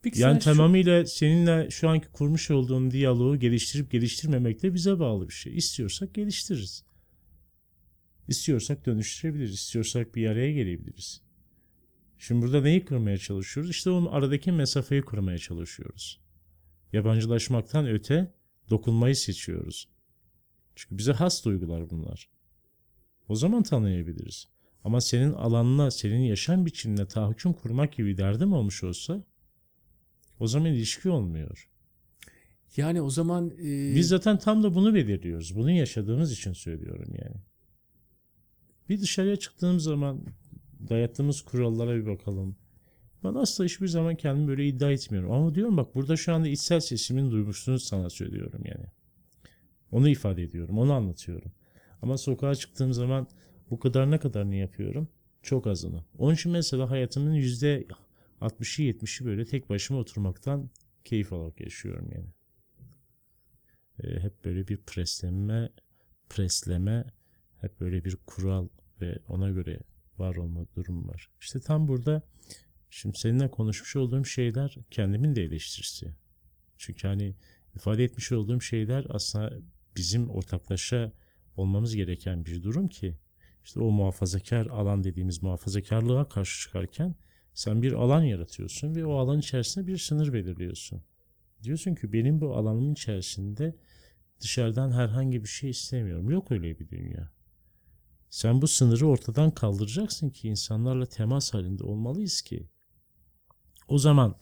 Peki 0.05 0.21
Yani 0.21 0.39
şu- 0.41 0.43
tamamıyla 0.43 1.05
seninle 1.05 1.69
şu 1.69 1.89
anki 1.89 2.07
kurmuş 2.07 2.51
olduğum 2.51 2.91
diyaloğu 2.91 3.39
geliştirip 3.39 3.91
geliştirmemek 3.91 4.63
de 4.63 4.74
bize 4.74 5.00
bağlı 5.00 5.27
bir 5.29 5.33
şey. 5.33 5.57
İstiyorsak 5.57 6.13
geliştiririz. 6.13 6.83
İstiyorsak 8.27 8.85
dönüştürebiliriz. 8.85 9.53
İstiyorsak 9.53 10.15
bir 10.15 10.27
araya 10.27 10.51
gelebiliriz. 10.53 11.21
Şimdi 12.17 12.41
burada 12.41 12.62
neyi 12.62 12.85
kırmaya 12.85 13.17
çalışıyoruz? 13.17 13.71
İşte 13.71 13.89
onun 13.89 14.05
aradaki 14.05 14.51
mesafeyi 14.51 15.01
kırmaya 15.01 15.38
çalışıyoruz. 15.38 16.19
Yabancılaşmaktan 16.93 17.88
öte 17.88 18.33
dokunmayı 18.69 19.15
seçiyoruz. 19.15 19.88
Çünkü 20.75 20.97
bize 20.97 21.12
has 21.12 21.45
duygular 21.45 21.89
bunlar. 21.89 22.29
O 23.27 23.35
zaman 23.35 23.63
tanıyabiliriz. 23.63 24.47
Ama 24.83 25.01
senin 25.01 25.33
alanına, 25.33 25.91
senin 25.91 26.21
yaşam 26.21 26.65
biçimine 26.65 27.07
tahakküm 27.07 27.53
kurmak 27.53 27.93
gibi 27.93 28.17
derdim 28.17 28.53
olmuş 28.53 28.83
olsa 28.83 29.24
o 30.39 30.47
zaman 30.47 30.67
ilişki 30.67 31.09
olmuyor. 31.09 31.69
yani 32.77 33.01
o 33.01 33.09
zaman 33.09 33.51
e, 33.59 33.95
Biz 33.95 34.07
zaten 34.07 34.39
tam 34.39 34.63
da 34.63 34.75
bunu 34.75 34.93
belirliyoruz. 34.93 35.55
Bunu 35.55 35.71
yaşadığımız 35.71 36.31
için 36.31 36.53
söylüyorum 36.53 37.13
yani. 37.23 37.35
Bir 38.89 39.01
dışarıya 39.01 39.35
çıktığım 39.35 39.79
zaman 39.79 40.21
dayattığımız 40.89 41.41
kurallara 41.41 41.95
bir 41.95 42.05
bakalım. 42.05 42.55
Ben 43.23 43.33
asla 43.33 43.65
hiçbir 43.65 43.87
zaman 43.87 44.15
kendimi 44.15 44.47
böyle 44.47 44.67
iddia 44.67 44.91
etmiyorum. 44.91 45.31
Ama 45.31 45.55
diyorum 45.55 45.77
bak 45.77 45.95
burada 45.95 46.17
şu 46.17 46.33
anda 46.33 46.47
içsel 46.47 46.79
sesimin 46.79 47.31
duymuşluğunu 47.31 47.79
sana 47.79 48.09
söylüyorum 48.09 48.61
yani. 48.65 48.85
Onu 49.91 50.09
ifade 50.09 50.43
ediyorum, 50.43 50.77
onu 50.77 50.93
anlatıyorum. 50.93 51.51
Ama 52.01 52.17
sokağa 52.17 52.55
çıktığım 52.55 52.93
zaman 52.93 53.27
bu 53.69 53.79
kadar 53.79 54.11
ne 54.11 54.17
kadarını 54.17 54.55
yapıyorum? 54.55 55.07
Çok 55.41 55.67
azını. 55.67 56.03
Onun 56.17 56.33
için 56.33 56.51
mesela 56.51 56.89
hayatımın 56.89 57.33
yüzde 57.33 57.87
60'ı 58.41 58.85
70'i 58.85 59.25
böyle 59.25 59.45
tek 59.45 59.69
başıma 59.69 59.99
oturmaktan 59.99 60.69
keyif 61.03 61.33
alarak 61.33 61.59
yaşıyorum 61.59 62.09
yani. 62.11 62.29
E, 64.03 64.19
hep 64.19 64.45
böyle 64.45 64.67
bir 64.67 64.77
presleme, 64.77 65.69
presleme, 66.29 67.05
hep 67.61 67.79
böyle 67.79 68.05
bir 68.05 68.15
kural 68.15 68.67
ve 69.01 69.19
ona 69.27 69.49
göre 69.49 69.79
var 70.17 70.35
olma 70.35 70.65
durum 70.75 71.07
var. 71.07 71.29
İşte 71.41 71.59
tam 71.59 71.87
burada 71.87 72.21
şimdi 72.89 73.17
seninle 73.17 73.51
konuşmuş 73.51 73.95
olduğum 73.95 74.25
şeyler 74.25 74.77
kendimin 74.91 75.35
de 75.35 75.43
eleştirisi. 75.43 76.15
Çünkü 76.77 77.07
hani 77.07 77.35
ifade 77.75 78.03
etmiş 78.03 78.31
olduğum 78.31 78.61
şeyler 78.61 79.05
aslında 79.09 79.53
bizim 79.95 80.29
ortaklaşa 80.29 81.11
olmamız 81.57 81.95
gereken 81.95 82.45
bir 82.45 82.63
durum 82.63 82.87
ki 82.87 83.17
işte 83.63 83.79
o 83.79 83.91
muhafazakar 83.91 84.65
alan 84.65 85.03
dediğimiz 85.03 85.43
muhafazakarlığa 85.43 86.29
karşı 86.29 86.61
çıkarken 86.61 87.15
sen 87.55 87.81
bir 87.81 87.93
alan 87.93 88.24
yaratıyorsun 88.24 88.95
ve 88.95 89.05
o 89.05 89.13
alan 89.17 89.39
içerisinde 89.39 89.88
bir 89.88 89.97
sınır 89.97 90.33
belirliyorsun. 90.33 91.01
Diyorsun 91.63 91.95
ki 91.95 92.13
benim 92.13 92.41
bu 92.41 92.55
alanımın 92.55 92.93
içerisinde 92.93 93.75
dışarıdan 94.39 94.91
herhangi 94.91 95.43
bir 95.43 95.47
şey 95.47 95.69
istemiyorum. 95.69 96.29
Yok 96.29 96.51
öyle 96.51 96.79
bir 96.79 96.89
dünya. 96.89 97.31
Sen 98.29 98.62
bu 98.62 98.67
sınırı 98.67 99.07
ortadan 99.07 99.51
kaldıracaksın 99.51 100.29
ki 100.29 100.47
insanlarla 100.47 101.05
temas 101.05 101.53
halinde 101.53 101.83
olmalıyız 101.83 102.41
ki 102.41 102.69
o 103.88 103.97
zaman 103.97 104.35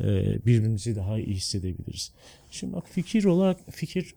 e, 0.00 0.04
birbirimizi 0.46 0.96
daha 0.96 1.18
iyi 1.18 1.34
hissedebiliriz. 1.34 2.12
Şimdi 2.50 2.72
bak 2.72 2.88
fikir 2.88 3.24
olarak 3.24 3.72
fikir 3.72 4.14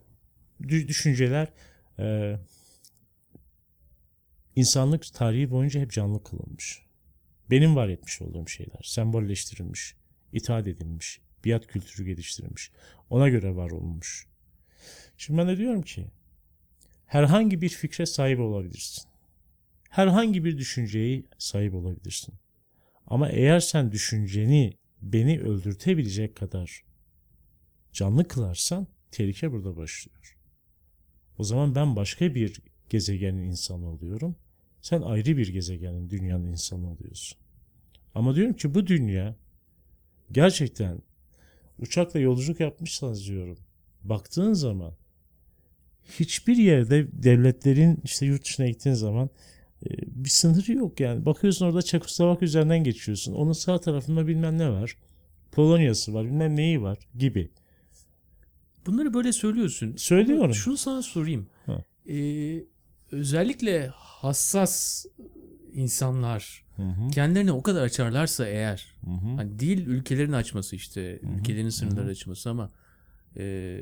dü- 0.62 0.88
düşünceler 0.88 1.52
e, 1.98 2.36
insanlık 4.56 5.14
tarihi 5.14 5.50
boyunca 5.50 5.80
hep 5.80 5.92
canlı 5.92 6.24
kılınmış. 6.24 6.89
Benim 7.50 7.76
var 7.76 7.88
etmiş 7.88 8.22
olduğum 8.22 8.48
şeyler 8.48 8.80
sembolleştirilmiş, 8.82 9.94
itaat 10.32 10.66
edilmiş, 10.66 11.20
biat 11.44 11.66
kültürü 11.66 12.06
geliştirilmiş. 12.06 12.70
Ona 13.10 13.28
göre 13.28 13.56
var 13.56 13.70
olmuş. 13.70 14.26
Şimdi 15.16 15.38
ben 15.38 15.48
de 15.48 15.56
diyorum 15.56 15.82
ki 15.82 16.06
herhangi 17.06 17.60
bir 17.60 17.68
fikre 17.68 18.06
sahip 18.06 18.40
olabilirsin. 18.40 19.04
Herhangi 19.90 20.44
bir 20.44 20.58
düşünceye 20.58 21.22
sahip 21.38 21.74
olabilirsin. 21.74 22.34
Ama 23.06 23.28
eğer 23.28 23.60
sen 23.60 23.92
düşünceni 23.92 24.74
beni 25.02 25.40
öldürtebilecek 25.40 26.36
kadar 26.36 26.84
canlı 27.92 28.28
kılarsan 28.28 28.86
tehlike 29.10 29.52
burada 29.52 29.76
başlıyor. 29.76 30.36
O 31.38 31.44
zaman 31.44 31.74
ben 31.74 31.96
başka 31.96 32.34
bir 32.34 32.62
gezegenin 32.88 33.42
insanı 33.42 33.90
oluyorum. 33.90 34.36
Sen 34.82 35.02
ayrı 35.02 35.36
bir 35.36 35.48
gezegenin, 35.48 36.10
dünyanın 36.10 36.46
insanı 36.46 36.90
oluyorsun. 36.90 37.38
Ama 38.14 38.34
diyorum 38.34 38.54
ki 38.54 38.74
bu 38.74 38.86
dünya 38.86 39.36
gerçekten 40.32 41.02
uçakla 41.78 42.20
yolculuk 42.20 42.60
yapmışsanız 42.60 43.26
diyorum. 43.26 43.58
baktığın 44.04 44.52
zaman 44.52 44.92
hiçbir 46.20 46.56
yerde 46.56 47.06
devletlerin 47.12 47.98
işte 48.04 48.26
yurt 48.26 48.44
dışına 48.44 48.68
gittiğin 48.68 48.96
zaman 48.96 49.30
e, 49.86 49.88
bir 50.06 50.30
sınırı 50.30 50.72
yok 50.72 51.00
yani. 51.00 51.26
Bakıyorsun 51.26 51.66
orada 51.66 51.82
Çekoslovak 51.82 52.42
üzerinden 52.42 52.84
geçiyorsun. 52.84 53.34
Onun 53.34 53.52
sağ 53.52 53.80
tarafında 53.80 54.26
bilmem 54.26 54.58
ne 54.58 54.70
var. 54.70 54.96
Polonya'sı 55.52 56.14
var, 56.14 56.24
bilmem 56.24 56.56
neyi 56.56 56.82
var 56.82 56.98
gibi. 57.18 57.50
Bunları 58.86 59.14
böyle 59.14 59.32
söylüyorsun. 59.32 59.96
Söylüyorum. 59.96 60.54
Şunu 60.54 60.76
sana 60.76 61.02
sorayım. 61.02 61.46
Ha. 61.66 61.84
Ee, 62.08 62.64
özellikle 63.12 63.90
hassas 64.22 65.06
insanlar 65.72 66.64
Hı 66.76 66.82
hı, 66.82 67.10
kendilerini 67.10 67.52
o 67.52 67.62
kadar 67.62 67.82
açarlarsa 67.82 68.46
eğer 68.46 68.94
hı 69.04 69.10
hı. 69.10 69.36
hani 69.36 69.58
değil 69.58 69.86
ülkelerin 69.86 70.32
açması 70.32 70.76
işte 70.76 71.18
Hı 71.22 71.26
hı, 71.26 71.32
ülkelerin 71.38 71.66
hı 71.66 71.70
sınırları 71.72 72.06
hı. 72.06 72.10
açması 72.10 72.50
ama 72.50 72.70
e, 73.36 73.80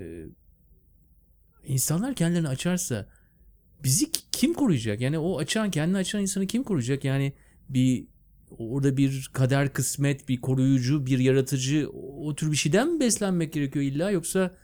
insanlar 1.65 2.15
kendilerini 2.15 2.49
açarsa 2.49 3.09
bizi 3.85 4.13
ki- 4.13 4.23
kim 4.33 4.55
koruyacak? 4.55 5.01
Yani 5.01 5.19
o 5.19 5.39
açan 5.39 5.71
kendini 5.71 5.97
açan 5.97 6.21
insanı 6.21 6.47
kim 6.47 6.63
koruyacak? 6.63 7.05
Yani 7.05 7.33
bir 7.69 8.07
orada 8.59 8.97
bir 8.97 9.31
kader 9.33 9.73
kısmet 9.73 10.29
bir 10.29 10.41
koruyucu 10.41 11.07
bir 11.07 11.19
yaratıcı 11.19 11.91
o, 11.93 12.27
o 12.29 12.35
tür 12.35 12.53
bir 12.53 12.57
şeyden 12.57 12.89
mi 12.95 13.01
beslenmek 13.01 13.53
gerekiyor 13.53 13.85
illa 13.85 14.11
yoksa 14.11 14.55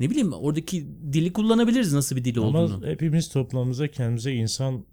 ne 0.00 0.10
bileyim 0.10 0.32
oradaki 0.32 0.88
dili 1.12 1.32
kullanabiliriz 1.32 1.92
nasıl 1.92 2.16
bir 2.16 2.24
dil 2.24 2.36
olduğunu. 2.36 2.74
Ama 2.74 2.86
hepimiz 2.86 3.28
toplumumuza 3.28 3.88
kendimize 3.88 4.32
insan 4.32 4.84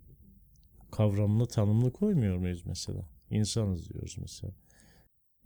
kavramını 0.92 1.46
tanımlı 1.48 1.92
koymuyor 1.92 2.38
muyuz 2.38 2.66
mesela? 2.66 3.06
İnsanız 3.30 3.90
diyoruz 3.90 4.18
mesela. 4.22 4.54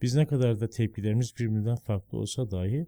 Biz 0.02 0.16
ne 0.16 0.28
kadar 0.28 0.60
da 0.60 0.70
tepkilerimiz 0.70 1.34
birbirinden 1.40 1.76
farklı 1.76 2.18
olsa 2.18 2.52
dahi 2.52 2.88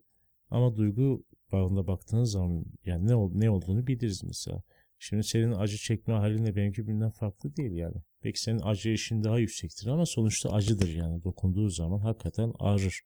ama 0.49 0.75
duygu 0.75 1.23
bağında 1.51 1.87
baktığınız 1.87 2.31
zaman 2.31 2.65
yani 2.85 3.07
ne, 3.07 3.39
ne 3.39 3.49
olduğunu 3.49 3.87
biliriz 3.87 4.23
mesela. 4.23 4.63
Şimdi 4.99 5.23
senin 5.23 5.51
acı 5.51 5.77
çekme 5.77 6.13
halinle 6.13 6.55
benimki 6.55 6.81
birbirinden 6.81 7.09
farklı 7.09 7.55
değil 7.55 7.71
yani. 7.71 7.95
Belki 8.23 8.41
senin 8.41 8.61
acı 8.63 8.89
eşin 8.89 9.23
daha 9.23 9.39
yüksektir 9.39 9.87
ama 9.87 10.05
sonuçta 10.05 10.49
acıdır 10.49 10.95
yani. 10.95 11.23
Dokunduğu 11.23 11.69
zaman 11.69 11.99
hakikaten 11.99 12.53
ağrır. 12.59 13.01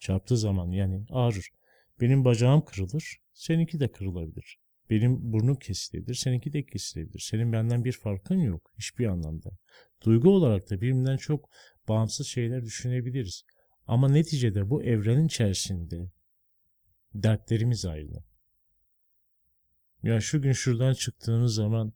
Çarptığı 0.00 0.36
zaman 0.36 0.70
yani 0.70 1.06
ağrır. 1.10 1.50
Benim 2.00 2.24
bacağım 2.24 2.64
kırılır, 2.64 3.20
seninki 3.32 3.80
de 3.80 3.92
kırılabilir. 3.92 4.59
Benim 4.90 5.32
burnum 5.32 5.56
kesilebilir, 5.56 6.14
seninki 6.14 6.52
de 6.52 6.66
kesilebilir. 6.66 7.18
Senin 7.18 7.52
benden 7.52 7.84
bir 7.84 7.92
farkın 7.92 8.38
yok 8.38 8.70
hiçbir 8.78 9.06
anlamda. 9.06 9.50
Duygu 10.04 10.30
olarak 10.30 10.70
da 10.70 10.80
birbirinden 10.80 11.16
çok 11.16 11.50
bağımsız 11.88 12.26
şeyler 12.26 12.64
düşünebiliriz. 12.64 13.44
Ama 13.86 14.08
neticede 14.08 14.70
bu 14.70 14.82
evrenin 14.82 15.26
içerisinde 15.26 16.10
dertlerimiz 17.14 17.84
aynı. 17.84 18.24
Ya 20.02 20.20
şu 20.20 20.42
gün 20.42 20.52
şuradan 20.52 20.94
çıktığımız 20.94 21.54
zaman 21.54 21.92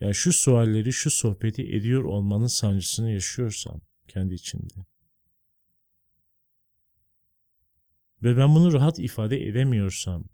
ya 0.00 0.12
şu 0.12 0.32
sualleri, 0.32 0.92
şu 0.92 1.10
sohbeti 1.10 1.62
ediyor 1.62 2.04
olmanın 2.04 2.46
sancısını 2.46 3.10
yaşıyorsam 3.10 3.80
kendi 4.08 4.34
içimde. 4.34 4.74
Ve 8.22 8.36
ben 8.36 8.54
bunu 8.54 8.72
rahat 8.72 8.98
ifade 8.98 9.46
edemiyorsam 9.46 10.24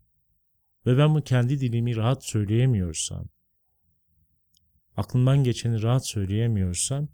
ve 0.87 0.99
ben 0.99 1.15
bu 1.15 1.23
kendi 1.23 1.61
dilimi 1.61 1.97
rahat 1.97 2.25
söyleyemiyorsam, 2.25 3.29
aklımdan 4.97 5.45
geçeni 5.45 5.83
rahat 5.83 6.09
söyleyemiyorsam, 6.09 7.09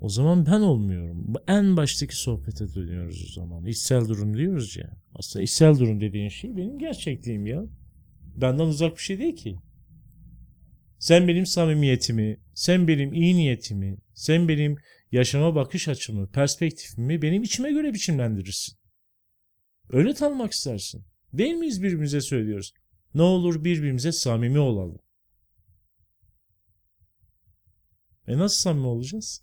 o 0.00 0.08
zaman 0.08 0.46
ben 0.46 0.60
olmuyorum. 0.60 1.34
Bu 1.34 1.38
en 1.48 1.76
baştaki 1.76 2.16
sohbete 2.16 2.74
dönüyoruz 2.74 3.24
o 3.28 3.40
zaman. 3.40 3.66
İçsel 3.66 4.08
durum 4.08 4.36
diyoruz 4.36 4.76
ya. 4.76 4.90
Aslında 5.14 5.42
içsel 5.42 5.78
durum 5.78 6.00
dediğin 6.00 6.28
şey 6.28 6.56
benim 6.56 6.78
gerçekliğim 6.78 7.46
ya. 7.46 7.64
Benden 8.36 8.64
uzak 8.64 8.96
bir 8.96 9.02
şey 9.02 9.18
değil 9.18 9.36
ki. 9.36 9.56
Sen 10.98 11.28
benim 11.28 11.46
samimiyetimi, 11.46 12.40
sen 12.54 12.88
benim 12.88 13.14
iyi 13.14 13.36
niyetimi, 13.36 13.98
sen 14.14 14.48
benim 14.48 14.76
yaşama 15.12 15.54
bakış 15.54 15.88
açımı, 15.88 16.30
perspektifimi 16.30 17.22
benim 17.22 17.42
içime 17.42 17.72
göre 17.72 17.94
biçimlendirirsin. 17.94 18.78
Öyle 19.90 20.14
tanımak 20.14 20.52
istersin. 20.52 21.04
Değil 21.38 21.54
miyiz 21.54 21.82
birbirimize 21.82 22.20
söylüyoruz. 22.20 22.72
Ne 23.14 23.22
olur 23.22 23.64
birbirimize 23.64 24.12
samimi 24.12 24.58
olalım. 24.58 24.98
E 28.26 28.38
nasıl 28.38 28.56
samimi 28.56 28.86
olacağız? 28.86 29.42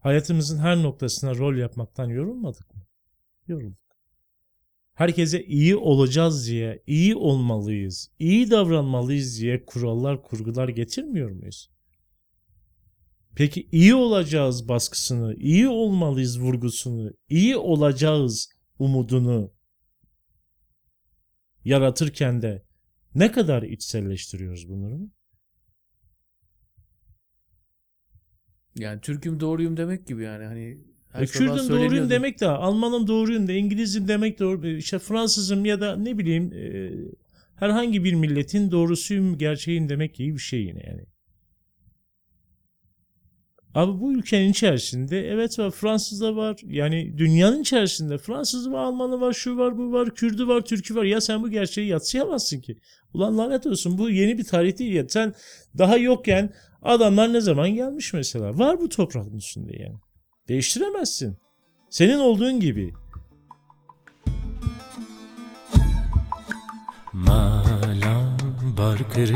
Hayatımızın 0.00 0.58
her 0.58 0.82
noktasına 0.82 1.34
rol 1.34 1.56
yapmaktan 1.56 2.08
yorulmadık 2.08 2.74
mı? 2.74 2.82
Yorulduk. 3.46 3.78
Herkese 4.94 5.44
iyi 5.44 5.76
olacağız 5.76 6.48
diye, 6.48 6.82
iyi 6.86 7.16
olmalıyız, 7.16 8.10
iyi 8.18 8.50
davranmalıyız 8.50 9.40
diye 9.40 9.64
kurallar, 9.64 10.22
kurgular 10.22 10.68
getirmiyor 10.68 11.30
muyuz? 11.30 11.70
Peki 13.36 13.68
iyi 13.72 13.94
olacağız 13.94 14.68
baskısını, 14.68 15.34
iyi 15.34 15.68
olmalıyız 15.68 16.40
vurgusunu, 16.40 17.12
iyi 17.28 17.56
olacağız 17.56 18.53
umudunu 18.78 19.52
yaratırken 21.64 22.42
de 22.42 22.62
ne 23.14 23.32
kadar 23.32 23.62
içselleştiriyoruz 23.62 24.68
bunları? 24.68 25.00
Yani 28.78 29.00
Türk'üm 29.00 29.40
doğruyum 29.40 29.76
demek 29.76 30.06
gibi 30.06 30.22
yani 30.22 30.44
hani 30.44 30.78
her 31.12 31.22
E, 31.22 31.26
Kürdüm 31.26 31.68
doğruyum 31.68 32.10
demek 32.10 32.40
de, 32.40 32.48
Almanım 32.48 33.06
doğruyum 33.06 33.48
da, 33.48 33.52
İngilizim 33.52 34.08
demek 34.08 34.38
de, 34.40 34.76
işte 34.76 34.98
Fransızım 34.98 35.64
ya 35.64 35.80
da 35.80 35.96
ne 35.96 36.18
bileyim 36.18 36.52
e, 36.52 36.92
herhangi 37.56 38.04
bir 38.04 38.14
milletin 38.14 38.70
doğrusuyum, 38.70 39.38
gerçeğim 39.38 39.88
demek 39.88 40.14
gibi 40.14 40.34
bir 40.34 40.38
şey 40.38 40.62
yine 40.64 40.82
yani. 40.86 41.06
Abi 43.74 44.00
bu 44.00 44.12
ülkenin 44.12 44.50
içerisinde 44.50 45.28
evet 45.28 45.58
var 45.58 45.70
Fransız 45.70 46.20
da 46.20 46.36
var. 46.36 46.56
Yani 46.64 47.18
dünyanın 47.18 47.60
içerisinde 47.60 48.18
Fransız 48.18 48.72
var, 48.72 48.84
Almanı 48.84 49.20
var, 49.20 49.32
şu 49.32 49.56
var, 49.56 49.78
bu 49.78 49.92
var, 49.92 50.14
Kürdü 50.14 50.48
var, 50.48 50.60
Türkü 50.60 50.94
var. 50.94 51.04
Ya 51.04 51.20
sen 51.20 51.42
bu 51.42 51.50
gerçeği 51.50 51.88
yatsıyamazsın 51.88 52.60
ki. 52.60 52.78
Ulan 53.14 53.38
lanet 53.38 53.66
olsun 53.66 53.98
bu 53.98 54.10
yeni 54.10 54.38
bir 54.38 54.44
tarih 54.44 54.78
değil 54.78 54.94
ya. 54.94 55.08
Sen 55.08 55.34
daha 55.78 55.96
yokken 55.96 56.54
adamlar 56.82 57.32
ne 57.32 57.40
zaman 57.40 57.70
gelmiş 57.70 58.12
mesela. 58.12 58.58
Var 58.58 58.80
bu 58.80 58.88
toprağın 58.88 59.36
üstünde 59.36 59.76
yani. 59.76 59.96
Değiştiremezsin. 60.48 61.36
Senin 61.90 62.18
olduğun 62.18 62.60
gibi. 62.60 62.94
Malam 67.12 68.36
barkır 68.78 69.32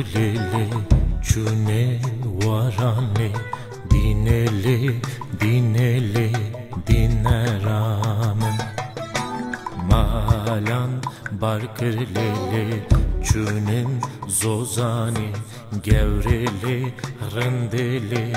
çune 1.24 2.00
varane 2.24 3.32
dinele 3.98 5.00
dinele 5.40 6.30
dineram 6.86 8.40
Malan 9.90 11.02
barkır 11.40 11.94
lele 12.14 12.88
çunem 13.24 14.00
zozani 14.28 15.32
gevrele 15.82 16.94
rındele 17.34 18.32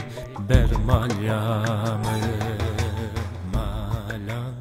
bermalyam 0.49 2.03
Malan 3.53 4.53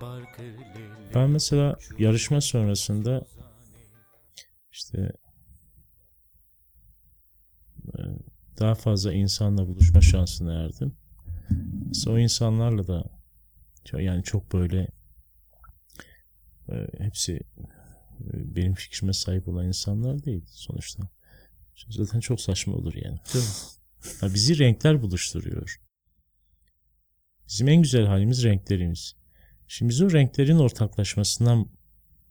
barkır 0.00 0.44
lele 0.44 1.14
Ben 1.14 1.30
mesela 1.30 1.76
yarışma 1.98 2.40
sonrasında 2.40 3.26
işte 4.72 5.12
e, 7.98 8.02
daha 8.58 8.74
fazla 8.74 9.12
insanla 9.12 9.68
buluşma 9.68 10.00
şansına 10.00 10.64
erdim. 10.64 10.96
Mesela 11.88 12.16
o 12.16 12.18
insanlarla 12.18 12.86
da 12.86 13.04
yani 13.92 14.22
çok 14.22 14.52
böyle 14.52 14.88
e, 16.68 16.86
hepsi 16.98 17.32
e, 17.32 18.56
benim 18.56 18.74
fikrime 18.74 19.12
sahip 19.12 19.48
olan 19.48 19.66
insanlar 19.66 20.24
değil 20.24 20.44
sonuçta. 20.46 21.02
Zaten 21.88 22.20
çok 22.20 22.40
saçma 22.40 22.74
olur 22.74 22.94
yani. 22.94 23.18
Ha, 24.20 24.34
bizi 24.34 24.58
renkler 24.58 25.02
buluşturuyor. 25.02 25.80
Bizim 27.48 27.68
en 27.68 27.82
güzel 27.82 28.06
halimiz 28.06 28.44
renklerimiz. 28.44 29.16
Şimdi 29.68 29.90
biz 29.90 30.02
o 30.02 30.12
renklerin 30.12 30.58
ortaklaşmasından 30.58 31.68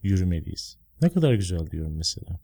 yürümeliyiz. 0.02 0.78
Ne 1.02 1.08
kadar 1.08 1.34
güzel 1.34 1.70
diyorum 1.70 1.96
mesela. 1.96 2.40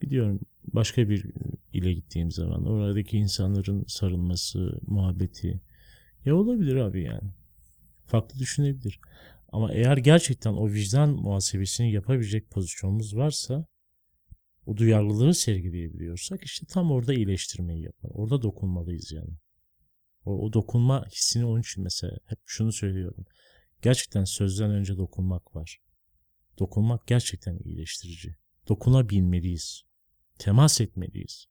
Gidiyorum 0.00 0.40
başka 0.64 1.08
bir 1.08 1.26
ile 1.74 1.92
gittiğim 1.92 2.30
zaman 2.30 2.66
oradaki 2.66 3.16
insanların 3.16 3.84
sarılması, 3.88 4.80
muhabbeti 4.82 5.60
ya 6.24 6.36
olabilir 6.36 6.76
abi 6.76 7.02
yani. 7.02 7.30
Farklı 8.06 8.38
düşünebilir. 8.38 9.00
Ama 9.48 9.72
eğer 9.72 9.96
gerçekten 9.96 10.52
o 10.52 10.68
vicdan 10.68 11.10
muhasebesini 11.10 11.92
yapabilecek 11.92 12.50
pozisyonumuz 12.50 13.16
varsa 13.16 13.66
o 14.66 14.76
duyarlılığı 14.76 15.34
sergileyebiliyorsak 15.34 16.42
işte 16.44 16.66
tam 16.66 16.90
orada 16.90 17.14
iyileştirmeyi 17.14 17.82
yapar. 17.82 18.10
Orada 18.14 18.42
dokunmalıyız 18.42 19.12
yani. 19.12 19.36
O, 20.24 20.46
o 20.46 20.52
dokunma 20.52 21.06
hissini 21.06 21.44
onun 21.44 21.60
için 21.60 21.84
mesela 21.84 22.18
hep 22.26 22.38
şunu 22.46 22.72
söylüyorum. 22.72 23.24
Gerçekten 23.82 24.24
sözden 24.24 24.70
önce 24.70 24.96
dokunmak 24.96 25.56
var. 25.56 25.80
Dokunmak 26.58 27.06
gerçekten 27.06 27.58
iyileştirici. 27.58 28.36
Dokunabilmeliyiz. 28.68 29.82
Temas 30.38 30.80
etmeliyiz. 30.80 31.46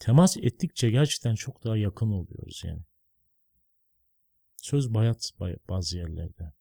Temas 0.00 0.36
ettikçe 0.36 0.90
gerçekten 0.90 1.34
çok 1.34 1.64
daha 1.64 1.76
yakın 1.76 2.10
oluyoruz 2.10 2.62
yani. 2.64 2.82
Söz 4.56 4.94
bayat 4.94 5.30
bay- 5.40 5.58
bazı 5.68 5.96
yerlerde. 5.96 6.52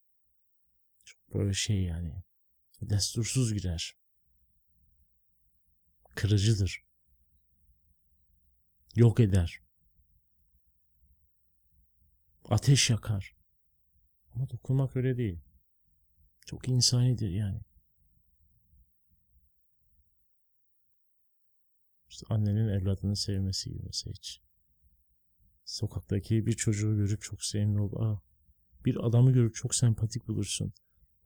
Çok 1.05 1.33
böyle 1.33 1.53
şey 1.53 1.83
yani. 1.83 2.23
Destursuz 2.81 3.53
girer. 3.53 3.95
Kırıcıdır. 6.15 6.83
Yok 8.95 9.19
eder. 9.19 9.59
Ateş 12.49 12.89
yakar. 12.89 13.35
Ama 14.33 14.49
dokunmak 14.49 14.95
öyle 14.95 15.17
değil. 15.17 15.39
Çok 16.45 16.67
insanidir 16.67 17.29
yani. 17.29 17.61
İşte 22.21 22.33
annenin 22.33 22.67
evladını 22.67 23.15
sevmesi 23.15 23.69
gibi 23.69 23.81
mesela 23.85 24.13
hiç. 24.13 24.41
Sokaktaki 25.65 26.45
bir 26.45 26.53
çocuğu 26.53 26.95
görüp 26.95 27.21
çok 27.21 27.43
sevimli 27.43 27.81
ol. 27.81 27.91
Aa, 28.01 28.21
bir 28.85 29.05
adamı 29.07 29.31
görüp 29.33 29.55
çok 29.55 29.75
sempatik 29.75 30.27
bulursun. 30.27 30.73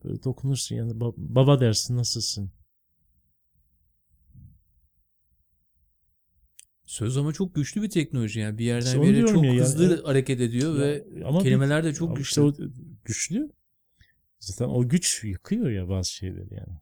Böyle 0.03 0.23
dokunursun 0.23 0.75
yani 0.75 0.91
"Ba- 0.91 1.13
baba 1.17 1.59
dersin 1.59 1.95
nasılsın? 1.97 2.51
Söz 6.85 7.17
ama 7.17 7.33
çok 7.33 7.55
güçlü 7.55 7.81
bir 7.81 7.89
teknoloji 7.89 8.39
yani. 8.39 8.57
Bir 8.57 8.65
yerden 8.65 8.85
İşte 8.85 9.01
bir 9.01 9.07
yere 9.15 9.27
çok 9.27 9.43
ya, 9.43 9.49
yani 9.53 9.61
hızlı 9.61 9.85
evet. 9.93 10.05
hareket 10.05 10.41
ediyor 10.41 10.79
ve 10.79 11.05
Ya, 11.19 11.27
ama 11.27 11.39
bir- 11.39 11.43
kelimeler 11.43 11.83
de 11.83 11.93
çok 11.93 12.09
ama 12.09 12.17
güçlü. 12.17 12.27
işte 12.29 12.41
o 12.41 12.53
güçlü. 13.05 13.51
Zaten 14.39 14.65
o 14.65 14.89
güç 14.89 15.23
yıkıyor 15.23 15.69
ya 15.69 15.89
bazı 15.89 16.11
şeyleri 16.11 16.53
yani. 16.53 16.79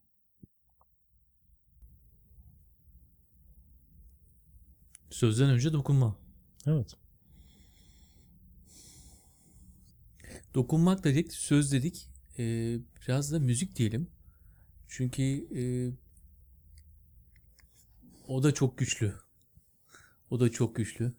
Sözden 5.11 5.49
önce 5.49 5.73
dokunma. 5.73 6.17
Evet. 6.67 6.95
Dokunmak 10.53 11.03
dedik, 11.03 11.33
söz 11.33 11.71
dedik. 11.71 12.09
Ee, 12.39 12.77
biraz 13.01 13.31
da 13.31 13.39
müzik 13.39 13.75
diyelim. 13.75 14.07
Çünkü 14.87 15.23
e, 15.55 15.61
o 18.27 18.43
da 18.43 18.53
çok 18.53 18.77
güçlü. 18.77 19.13
O 20.29 20.39
da 20.39 20.51
çok 20.51 20.75
güçlü. 20.75 21.13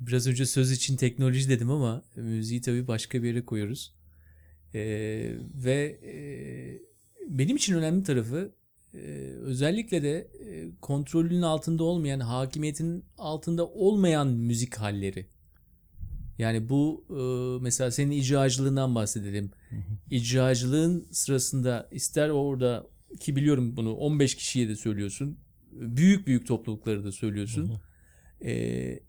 Biraz 0.00 0.26
önce 0.26 0.46
söz 0.46 0.72
için 0.72 0.96
teknoloji 0.96 1.48
dedim 1.48 1.70
ama 1.70 2.04
müziği 2.16 2.60
tabii 2.60 2.86
başka 2.86 3.22
bir 3.22 3.28
yere 3.28 3.44
koyuyoruz. 3.44 3.94
Ee, 4.74 5.36
ve 5.54 6.00
e, 6.02 6.14
benim 7.28 7.56
için 7.56 7.74
önemli 7.74 8.02
tarafı 8.02 8.54
özellikle 9.42 10.02
de 10.02 10.30
kontrolünün 10.80 11.42
altında 11.42 11.84
olmayan, 11.84 12.20
hakimiyetin 12.20 13.04
altında 13.18 13.66
olmayan 13.66 14.28
müzik 14.28 14.74
halleri. 14.74 15.26
Yani 16.38 16.68
bu 16.68 17.04
mesela 17.62 17.90
senin 17.90 18.10
icracılığından 18.10 18.94
bahsedelim. 18.94 19.50
İcracılığın 20.10 21.08
sırasında 21.10 21.88
ister 21.92 22.28
orada 22.28 22.86
ki 23.20 23.36
biliyorum 23.36 23.76
bunu 23.76 23.94
15 23.94 24.34
kişiye 24.34 24.68
de 24.68 24.76
söylüyorsun. 24.76 25.38
Büyük 25.72 26.26
büyük 26.26 26.46
toplulukları 26.46 27.04
da 27.04 27.12
söylüyorsun. 27.12 27.80
E, 28.44 29.00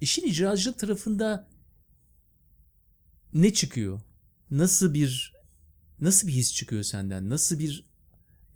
işin 0.00 0.26
icracılık 0.26 0.78
tarafında 0.78 1.48
ne 3.34 3.52
çıkıyor? 3.52 4.00
Nasıl 4.50 4.94
bir 4.94 5.32
nasıl 6.00 6.28
bir 6.28 6.32
his 6.32 6.54
çıkıyor 6.54 6.82
senden? 6.82 7.30
Nasıl 7.30 7.58
bir 7.58 7.91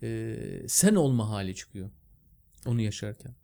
e, 0.06 0.68
sen 0.68 0.94
olma 0.94 1.30
hali 1.30 1.54
çıkıyor? 1.54 1.90
Onu 2.66 2.80
yaşarken. 2.80 3.34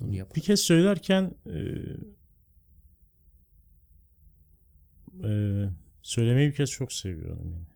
Onu 0.00 0.14
yap. 0.14 0.36
Bir 0.36 0.40
kez 0.40 0.60
söylerken 0.60 1.34
e, 1.46 1.58
e, 5.28 5.64
söylemeyi 6.02 6.50
bir 6.50 6.54
kez 6.54 6.70
çok 6.70 6.92
seviyorum 6.92 7.52
yani. 7.52 7.66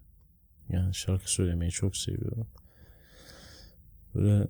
Yani 0.68 0.94
şarkı 0.94 1.32
söylemeyi 1.32 1.70
çok 1.70 1.96
seviyorum. 1.96 2.46
Böyle 4.14 4.48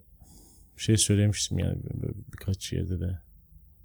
şey 0.76 0.96
söylemiştim 0.96 1.58
yani 1.58 1.82
böyle 1.84 2.14
birkaç 2.32 2.72
yerde 2.72 3.00
de. 3.00 3.18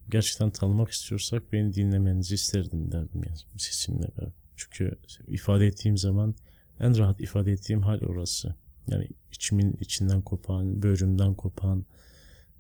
Gerçekten 0.10 0.50
tanımak 0.50 0.90
istiyorsak 0.90 1.54
beni 1.54 1.74
dinlemenizi 1.74 2.36
isterdim 2.36 2.92
derdim 2.92 3.24
yani 3.24 3.38
sesimle. 3.58 4.08
Çünkü 4.56 5.00
ifade 5.28 5.68
ettiğim 5.68 5.98
zaman 5.98 6.36
en 6.80 6.98
rahat 6.98 7.22
ifade 7.22 7.52
ettiğim 7.52 7.82
hal 7.82 8.00
orası. 8.00 8.56
Yani 8.92 9.08
içimin 9.32 9.78
içinden 9.80 10.22
kopan, 10.22 10.82
böğrümden 10.82 11.34
kopan, 11.34 11.86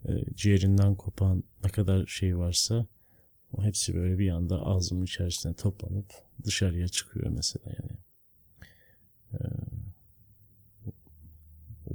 e, 0.05 0.11
ciğerinden 0.35 0.95
kopan 0.95 1.43
ne 1.63 1.69
kadar 1.69 2.05
şey 2.05 2.37
varsa 2.37 2.85
o 3.53 3.63
hepsi 3.63 3.95
böyle 3.95 4.19
bir 4.19 4.29
anda 4.29 4.65
ağzımın 4.65 5.05
içerisine 5.05 5.53
toplanıp 5.53 6.13
dışarıya 6.43 6.87
çıkıyor 6.87 7.27
mesela 7.29 7.71
yani. 7.81 7.97
E, 9.33 9.39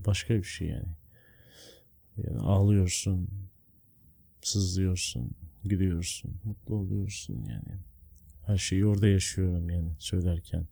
başka 0.05 0.35
bir 0.35 0.43
şey 0.43 0.69
yani. 0.69 0.97
Yani 2.17 2.39
ağlıyorsun, 2.39 3.29
sızlıyorsun, 4.43 5.31
gülüyorsun, 5.65 6.41
mutlu 6.45 6.75
oluyorsun 6.75 7.45
yani. 7.49 7.79
Her 8.47 8.59
şeyi 8.59 8.87
orada 8.87 9.09
yaşıyorum 9.09 9.71
yani 9.71 9.91
söylerken. 9.99 10.67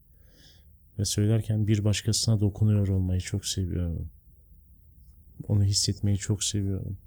Ve 1.02 1.06
söylerken 1.06 1.66
bir 1.66 1.84
başkasına 1.84 2.40
dokunuyor 2.40 2.88
olmayı 2.88 3.20
çok 3.20 3.46
seviyorum. 3.46 4.10
Onu 5.48 5.64
hissetmeyi 5.64 6.18
çok 6.18 6.44
seviyorum. 6.44 6.98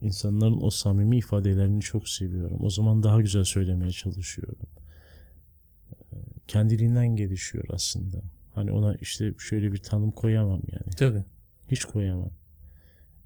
İnsanların 0.00 0.58
o 0.62 0.70
samimi 0.70 1.18
ifadelerini 1.18 1.80
çok 1.80 2.08
seviyorum. 2.08 2.58
O 2.60 2.70
zaman 2.70 3.02
daha 3.02 3.20
güzel 3.20 3.44
söylemeye 3.44 3.92
çalışıyorum. 3.92 4.68
Ee, 5.92 6.16
Kendiliğinden 6.48 7.16
gelişiyor 7.16 7.64
aslında. 7.68 8.22
Hani 8.54 8.72
ona 8.72 8.94
işte 8.94 9.34
şöyle 9.38 9.72
bir 9.72 9.78
tanım 9.78 10.10
koyamam 10.10 10.62
yani. 10.72 10.90
Tabii. 10.96 11.24
Hiç 11.70 11.84
koyamam. 11.84 12.32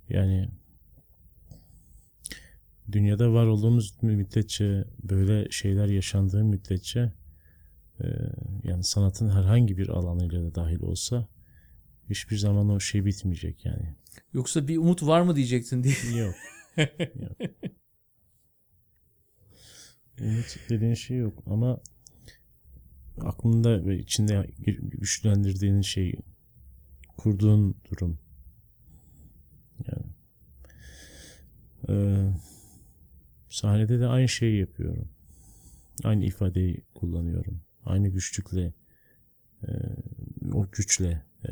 Yani 0.09 0.49
dünyada 2.93 3.33
var 3.33 3.47
olduğumuz 3.47 4.03
müddetçe 4.03 4.85
böyle 5.03 5.51
şeyler 5.51 5.87
yaşandığı 5.87 6.45
müddetçe 6.45 7.13
yani 8.65 8.85
sanatın 8.85 9.31
herhangi 9.31 9.79
bir 9.79 9.89
alanıyla 9.89 10.43
da 10.43 10.55
dahil 10.55 10.81
olsa 10.81 11.29
hiçbir 12.11 12.37
zaman 12.37 12.69
o 12.69 12.81
şey 12.81 13.05
bitmeyecek 13.05 13.65
yani. 13.65 13.95
Yoksa 14.33 14.69
bir 14.69 14.77
umut 14.77 15.03
var 15.03 15.21
mı 15.21 15.37
diyecektin 15.37 15.85
diye. 15.85 15.95
Yok. 16.17 16.35
yok. 16.77 17.51
Umut 20.21 20.57
dediğin 20.69 20.95
şey 20.95 21.17
yok 21.17 21.43
ama 21.47 21.81
aklında 23.21 23.87
ve 23.87 23.99
içinde 23.99 24.51
güçlendirdiğin 24.83 25.81
şey 25.81 26.15
kurduğun 27.17 27.75
durum. 27.91 28.19
Yani 29.89 30.07
Ee, 31.89 32.31
sahnede 33.49 34.01
de 34.01 34.07
aynı 34.07 34.29
şeyi 34.29 34.61
yapıyorum. 34.61 35.09
Aynı 36.05 36.25
ifadeyi 36.25 36.83
kullanıyorum. 36.95 37.61
Aynı 37.85 38.09
güçlükle 38.09 38.73
e, 39.63 39.69
o 40.53 40.71
güçle 40.73 41.23
e, 41.49 41.51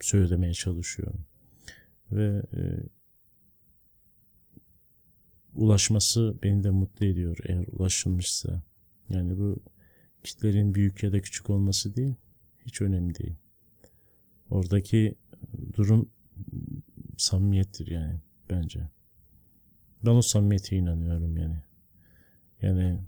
söylemeye 0.00 0.54
çalışıyorum. 0.54 1.24
Ve 2.12 2.42
e, 2.56 2.62
ulaşması 5.54 6.36
beni 6.42 6.64
de 6.64 6.70
mutlu 6.70 7.06
ediyor 7.06 7.38
eğer 7.44 7.64
ulaşılmışsa. 7.72 8.62
Yani 9.08 9.38
bu 9.38 9.62
kitlerin 10.24 10.74
büyük 10.74 11.02
ya 11.02 11.12
da 11.12 11.20
küçük 11.20 11.50
olması 11.50 11.96
değil, 11.96 12.14
hiç 12.66 12.80
önemli 12.80 13.14
değil. 13.14 13.36
Oradaki 14.50 15.14
durum 15.76 16.10
samimiyettir 17.16 17.86
yani 17.86 18.20
bence. 18.50 18.88
Ben 20.04 20.10
o 20.10 20.22
samimiyete 20.22 20.76
inanıyorum 20.76 21.36
yani. 21.36 21.62
Yani 22.62 23.00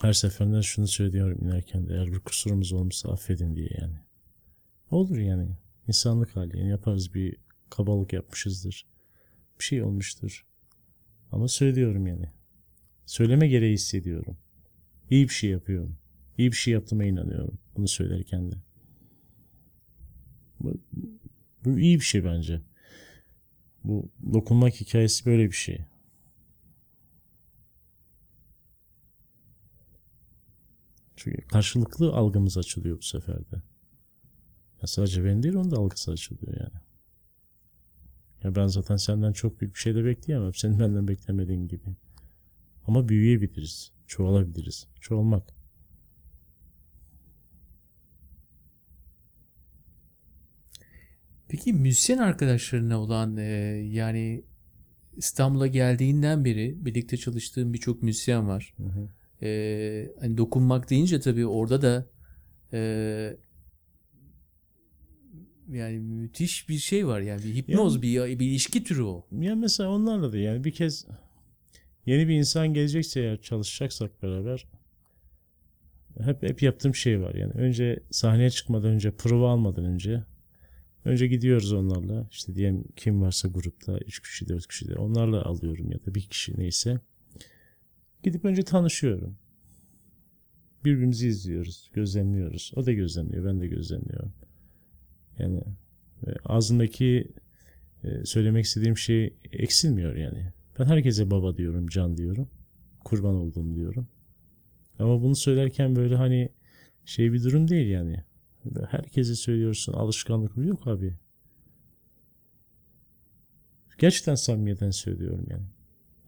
her 0.00 0.12
seferinde 0.12 0.62
şunu 0.62 0.88
söylüyorum 0.88 1.38
inerken 1.42 1.88
de 1.88 1.94
eğer 1.94 2.12
bir 2.12 2.18
kusurumuz 2.18 2.72
olmuşsa 2.72 3.12
affedin 3.12 3.56
diye 3.56 3.68
yani. 3.80 3.96
Olur 4.90 5.18
yani. 5.18 5.48
İnsanlık 5.88 6.36
hali. 6.36 6.58
Yani 6.58 6.70
yaparız 6.70 7.14
bir 7.14 7.36
kabalık 7.70 8.12
yapmışızdır. 8.12 8.86
Bir 9.58 9.64
şey 9.64 9.82
olmuştur. 9.82 10.46
Ama 11.32 11.48
söylüyorum 11.48 12.06
yani. 12.06 12.32
Söyleme 13.06 13.48
gereği 13.48 13.74
hissediyorum. 13.74 14.38
İyi 15.10 15.28
bir 15.28 15.34
şey 15.34 15.50
yapıyorum. 15.50 15.98
İyi 16.38 16.52
bir 16.52 16.56
şey 16.56 16.74
yaptığıma 16.74 17.04
inanıyorum. 17.04 17.58
Bunu 17.76 17.88
söylerken 17.88 18.52
de. 18.52 18.56
Bu, 20.60 20.80
bu 21.64 21.78
iyi 21.78 21.96
bir 21.96 22.04
şey 22.04 22.24
bence. 22.24 22.60
Bu 23.84 24.08
dokunmak 24.32 24.74
hikayesi 24.74 25.26
böyle 25.26 25.46
bir 25.46 25.56
şey. 25.56 25.80
Çünkü 31.18 31.46
karşılıklı 31.46 32.12
algımız 32.12 32.58
açılıyor 32.58 32.98
bu 32.98 33.02
sefer 33.02 33.38
de. 33.38 33.62
Ya 34.82 34.86
sadece 34.86 35.24
benim 35.24 35.42
değil 35.42 35.54
onun 35.54 35.70
da 35.70 35.76
algısı 35.76 36.10
açılıyor 36.10 36.60
yani. 36.60 36.82
Ya 38.44 38.54
ben 38.54 38.66
zaten 38.66 38.96
senden 38.96 39.32
çok 39.32 39.60
büyük 39.60 39.74
bir 39.74 39.80
şey 39.80 39.94
de 39.94 40.04
bekleyemem. 40.04 40.54
Senin 40.54 40.80
benden 40.80 41.08
beklemediğin 41.08 41.68
gibi. 41.68 41.96
Ama 42.86 43.08
büyüyebiliriz. 43.08 43.92
Çoğalabiliriz. 44.06 44.86
Çoğalmak. 45.00 45.54
Peki 51.48 51.72
müzisyen 51.72 52.18
arkadaşlarına 52.18 53.00
olan 53.00 53.36
e, 53.36 53.42
yani 53.92 54.44
İstanbul'a 55.16 55.66
geldiğinden 55.66 56.44
beri 56.44 56.84
birlikte 56.84 57.16
çalıştığım 57.16 57.72
birçok 57.72 58.02
müzisyen 58.02 58.48
var. 58.48 58.74
E, 59.42 60.10
hani 60.20 60.38
dokunmak 60.38 60.90
deyince 60.90 61.20
tabii 61.20 61.46
orada 61.46 61.82
da 61.82 62.06
e, 62.72 62.80
yani 65.72 65.98
müthiş 65.98 66.68
bir 66.68 66.78
şey 66.78 67.06
var 67.06 67.20
yani 67.20 67.44
bir 67.44 67.54
hipnoz 67.54 67.94
Yani- 67.94 68.02
bir, 68.02 68.38
bir 68.38 68.46
ilişki 68.46 68.84
türü 68.84 69.02
o. 69.02 69.26
Ya 69.32 69.54
mesela 69.54 69.90
onlarla 69.90 70.32
da 70.32 70.38
yani 70.38 70.64
bir 70.64 70.72
kez 70.72 71.06
yeni 72.06 72.28
bir 72.28 72.34
insan 72.34 72.74
gelecekse 72.74 73.20
eğer 73.20 73.40
çalışacaksak 73.40 74.22
beraber 74.22 74.66
hep 76.20 76.42
hep 76.42 76.62
yaptığım 76.62 76.94
şey 76.94 77.20
var 77.20 77.34
yani. 77.34 77.52
Önce 77.52 78.02
sahneye 78.10 78.50
çıkmadan 78.50 78.90
önce 78.90 79.10
prova 79.10 79.50
almadan 79.52 79.84
önce 79.84 80.24
önce 81.04 81.26
gidiyoruz 81.26 81.72
onlarla. 81.72 82.28
İşte 82.30 82.54
diyelim 82.54 82.84
kim 82.96 83.22
varsa 83.22 83.48
grupta 83.48 83.98
3 83.98 84.20
kişi 84.22 84.48
4 84.48 84.68
kişi 84.68 84.88
de 84.88 84.96
onlarla 84.96 85.42
alıyorum 85.42 85.92
ya 85.92 85.98
da 86.06 86.14
bir 86.14 86.20
kişi 86.22 86.58
neyse. 86.60 87.00
Gidip 88.22 88.44
önce 88.44 88.62
tanışıyorum. 88.62 89.36
Birbirimizi 90.84 91.28
izliyoruz, 91.28 91.90
gözlemliyoruz. 91.94 92.72
O 92.76 92.86
da 92.86 92.92
gözlemliyor, 92.92 93.44
ben 93.44 93.60
de 93.60 93.66
gözlemliyorum. 93.66 94.32
Yani 95.38 95.62
e, 96.26 96.30
ağzındaki 96.44 97.32
e, 98.04 98.24
söylemek 98.24 98.64
istediğim 98.64 98.98
şey 98.98 99.34
eksilmiyor 99.52 100.16
yani. 100.16 100.52
Ben 100.78 100.84
herkese 100.84 101.30
baba 101.30 101.56
diyorum, 101.56 101.86
can 101.86 102.16
diyorum. 102.16 102.48
Kurban 103.04 103.34
oldum 103.34 103.74
diyorum. 103.74 104.08
Ama 104.98 105.22
bunu 105.22 105.36
söylerken 105.36 105.96
böyle 105.96 106.16
hani 106.16 106.48
şey 107.04 107.32
bir 107.32 107.44
durum 107.44 107.68
değil 107.68 107.88
yani. 107.88 108.24
Herkese 108.90 109.34
söylüyorsun 109.34 109.92
alışkanlık 109.92 110.56
mı? 110.56 110.66
Yok 110.66 110.86
abi. 110.86 111.14
Gerçekten 113.98 114.34
samimiyetten 114.34 114.90
söylüyorum 114.90 115.46
yani. 115.50 115.66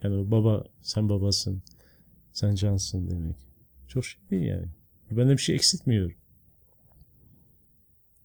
Yani 0.03 0.31
baba, 0.31 0.65
sen 0.83 1.09
babasın, 1.09 1.63
sen 2.33 2.55
cansın 2.55 3.11
demek. 3.11 3.37
Çok 3.89 4.05
şey 4.05 4.23
değil 4.31 4.43
yani. 4.43 4.67
Benden 5.11 5.33
bir 5.33 5.43
şey 5.43 5.55
eksiltmiyor. 5.55 6.17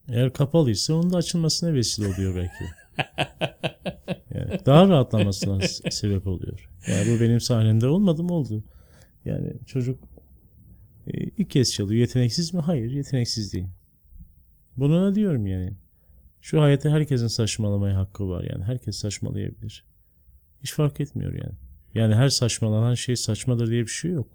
Eğer 0.07 0.33
kapalıysa 0.33 0.93
onun 0.93 1.13
da 1.13 1.17
açılmasına 1.17 1.73
vesile 1.73 2.07
oluyor 2.07 2.35
belki. 2.35 2.65
Yani 4.35 4.59
daha 4.65 4.87
rahatlamasına 4.87 5.67
sebep 5.91 6.27
oluyor. 6.27 6.69
Yani 6.87 7.15
bu 7.15 7.21
benim 7.21 7.39
sahnemde 7.39 7.87
olmadı 7.87 8.23
mı 8.23 8.33
oldu. 8.33 8.63
Yani 9.25 9.53
çocuk 9.65 9.99
e, 11.07 11.11
ilk 11.23 11.49
kez 11.49 11.73
çalıyor. 11.73 11.99
Yeteneksiz 12.01 12.53
mi? 12.53 12.61
Hayır, 12.61 12.91
yeteneksiz 12.91 13.53
değil. 13.53 13.67
Bunu 14.77 15.01
da 15.01 15.15
diyorum 15.15 15.47
yani. 15.47 15.73
Şu 16.41 16.61
hayatta 16.61 16.89
herkesin 16.89 17.27
saçmalamaya 17.27 17.97
hakkı 17.97 18.29
var 18.29 18.43
yani. 18.43 18.63
Herkes 18.63 18.97
saçmalayabilir. 18.97 19.85
Hiç 20.63 20.73
fark 20.73 20.99
etmiyor 20.99 21.33
yani. 21.33 21.55
Yani 21.95 22.15
her 22.15 22.29
saçmalanan 22.29 22.93
şey 22.93 23.15
saçmadır 23.15 23.71
diye 23.71 23.81
bir 23.81 23.87
şey 23.87 24.11
yok. 24.11 24.27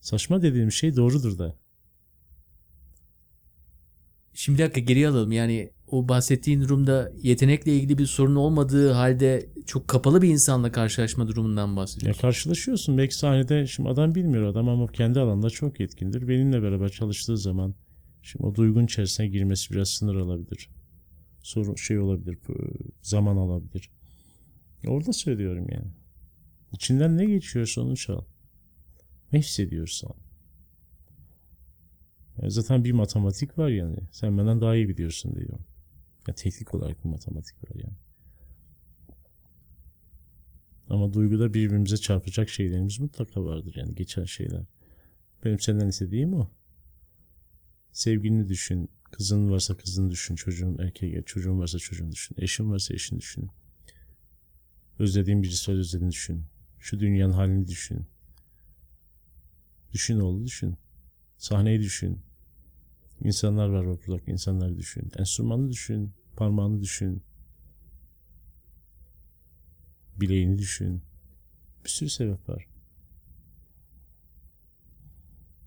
Saçma 0.00 0.42
dediğim 0.42 0.72
şey 0.72 0.96
doğrudur 0.96 1.38
da. 1.38 1.56
Şimdi 4.34 4.58
bir 4.58 4.64
dakika 4.64 4.80
geriye 4.80 5.08
alalım. 5.08 5.32
Yani 5.32 5.70
o 5.86 6.08
bahsettiğin 6.08 6.60
durumda 6.60 7.12
yetenekle 7.22 7.76
ilgili 7.76 7.98
bir 7.98 8.06
sorun 8.06 8.34
olmadığı 8.34 8.90
halde 8.92 9.46
çok 9.66 9.88
kapalı 9.88 10.22
bir 10.22 10.28
insanla 10.28 10.72
karşılaşma 10.72 11.28
durumundan 11.28 11.68
Ya 11.70 11.76
bahsediyorsun. 11.76 12.20
karşılaşıyorsun 12.20 12.98
belki 12.98 13.14
sahnede 13.14 13.66
şimdi 13.66 13.88
adam 13.88 14.14
bilmiyor 14.14 14.46
adam 14.46 14.68
ama 14.68 14.86
kendi 14.86 15.20
alanda 15.20 15.50
çok 15.50 15.80
yetkindir. 15.80 16.28
Benimle 16.28 16.62
beraber 16.62 16.88
çalıştığı 16.88 17.38
zaman 17.38 17.74
şimdi 18.22 18.46
o 18.46 18.54
duygun 18.54 18.84
içerisine 18.84 19.28
girmesi 19.28 19.74
biraz 19.74 19.88
sınır 19.88 20.16
alabilir. 20.16 20.70
Sorun 21.42 21.74
şey 21.74 21.98
olabilir, 21.98 22.38
zaman 23.02 23.36
alabilir. 23.36 23.90
Orada 24.86 25.12
söylüyorum 25.12 25.66
yani. 25.70 26.01
İçinden 26.72 27.18
ne 27.18 27.24
geçiyorsa 27.24 27.80
onu 27.80 27.96
çal. 27.96 28.24
Ne 29.32 29.38
hissediyorsan. 29.38 30.14
Ya 32.42 32.50
zaten 32.50 32.84
bir 32.84 32.92
matematik 32.92 33.58
var 33.58 33.68
yani. 33.68 33.98
Sen 34.10 34.38
benden 34.38 34.60
daha 34.60 34.76
iyi 34.76 34.88
biliyorsun 34.88 35.34
diyor. 35.34 35.58
Ya 36.28 36.34
teknik 36.34 36.74
olarak 36.74 37.04
bir 37.04 37.08
matematik 37.08 37.64
var 37.64 37.74
yani. 37.74 37.96
Ama 40.88 41.12
duyguda 41.12 41.54
birbirimize 41.54 41.96
çarpacak 41.96 42.48
şeylerimiz 42.48 43.00
mutlaka 43.00 43.44
vardır 43.44 43.74
yani 43.76 43.94
geçen 43.94 44.24
şeyler. 44.24 44.64
Benim 45.44 45.60
senden 45.60 45.88
istediğim 45.88 46.34
o. 46.34 46.50
Sevgilini 47.92 48.48
düşün, 48.48 48.90
kızın 49.10 49.50
varsa 49.50 49.76
kızını 49.76 50.10
düşün, 50.10 50.34
çocuğun 50.34 50.78
erkeğe, 50.78 51.22
çocuğun 51.22 51.58
varsa 51.58 51.78
çocuğunu 51.78 52.12
düşün, 52.12 52.36
eşin 52.38 52.70
varsa 52.70 52.94
eşini 52.94 53.20
düşün. 53.20 53.48
Özlediğin 54.98 55.42
birisi 55.42 55.72
özlediğini 55.72 56.12
düşün. 56.12 56.44
Şu 56.82 57.00
dünyanın 57.00 57.32
halini 57.32 57.68
düşün. 57.68 58.06
Düşün 59.92 60.20
oğlu 60.20 60.46
düşün. 60.46 60.76
Sahneyi 61.36 61.80
düşün. 61.80 62.20
İnsanlar 63.20 63.68
var 63.68 63.86
burada, 63.86 64.22
insanları 64.26 64.76
düşün. 64.76 65.10
Enstrümanı 65.18 65.70
düşün, 65.70 66.12
parmağını 66.36 66.80
düşün. 66.80 67.22
bileğini 70.16 70.58
düşün. 70.58 71.02
Bir 71.84 71.88
sürü 71.88 72.10
sebep 72.10 72.48
var. 72.48 72.66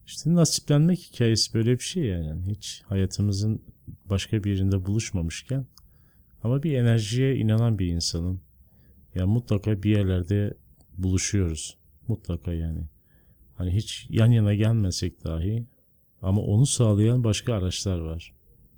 İşte 0.06 0.36
nasiplenmek 0.36 1.00
hikayesi 1.00 1.54
böyle 1.54 1.74
bir 1.74 1.84
şey. 1.84 2.04
Yani 2.04 2.52
Hiç 2.52 2.84
hayatımızın 2.86 3.62
başka 4.06 4.44
bir 4.44 4.52
yerinde 4.52 4.86
buluşmamışken 4.86 5.66
ama 6.44 6.64
bir 6.64 6.74
enerjiye 6.74 7.36
inanan 7.36 7.80
bir 7.80 7.88
insanım. 7.88 8.42
Ya 9.16 9.28
mutlaka 9.28 9.84
bir 9.84 9.90
yerlerde 9.90 10.58
buluşuyoruz. 10.98 11.78
Mutlaka 12.08 12.54
yani. 12.54 12.82
Hani 13.56 13.72
hiç 13.72 14.08
yan 14.10 14.32
yana 14.32 14.54
gelmesek 14.54 15.24
dahi 15.24 15.66
ama 16.22 16.42
onu 16.42 16.66
sağlayan 16.66 17.24
başka 17.24 17.54
araçlar 17.54 18.00
var. 18.00 18.34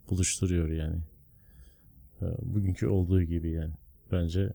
Buluşturuyor 0.10 0.70
yani. 0.70 1.00
Ee, 2.22 2.26
Bugünkü 2.42 2.88
olduğu 2.88 3.22
gibi 3.22 3.52
yani. 3.52 3.74
Bence 4.12 4.54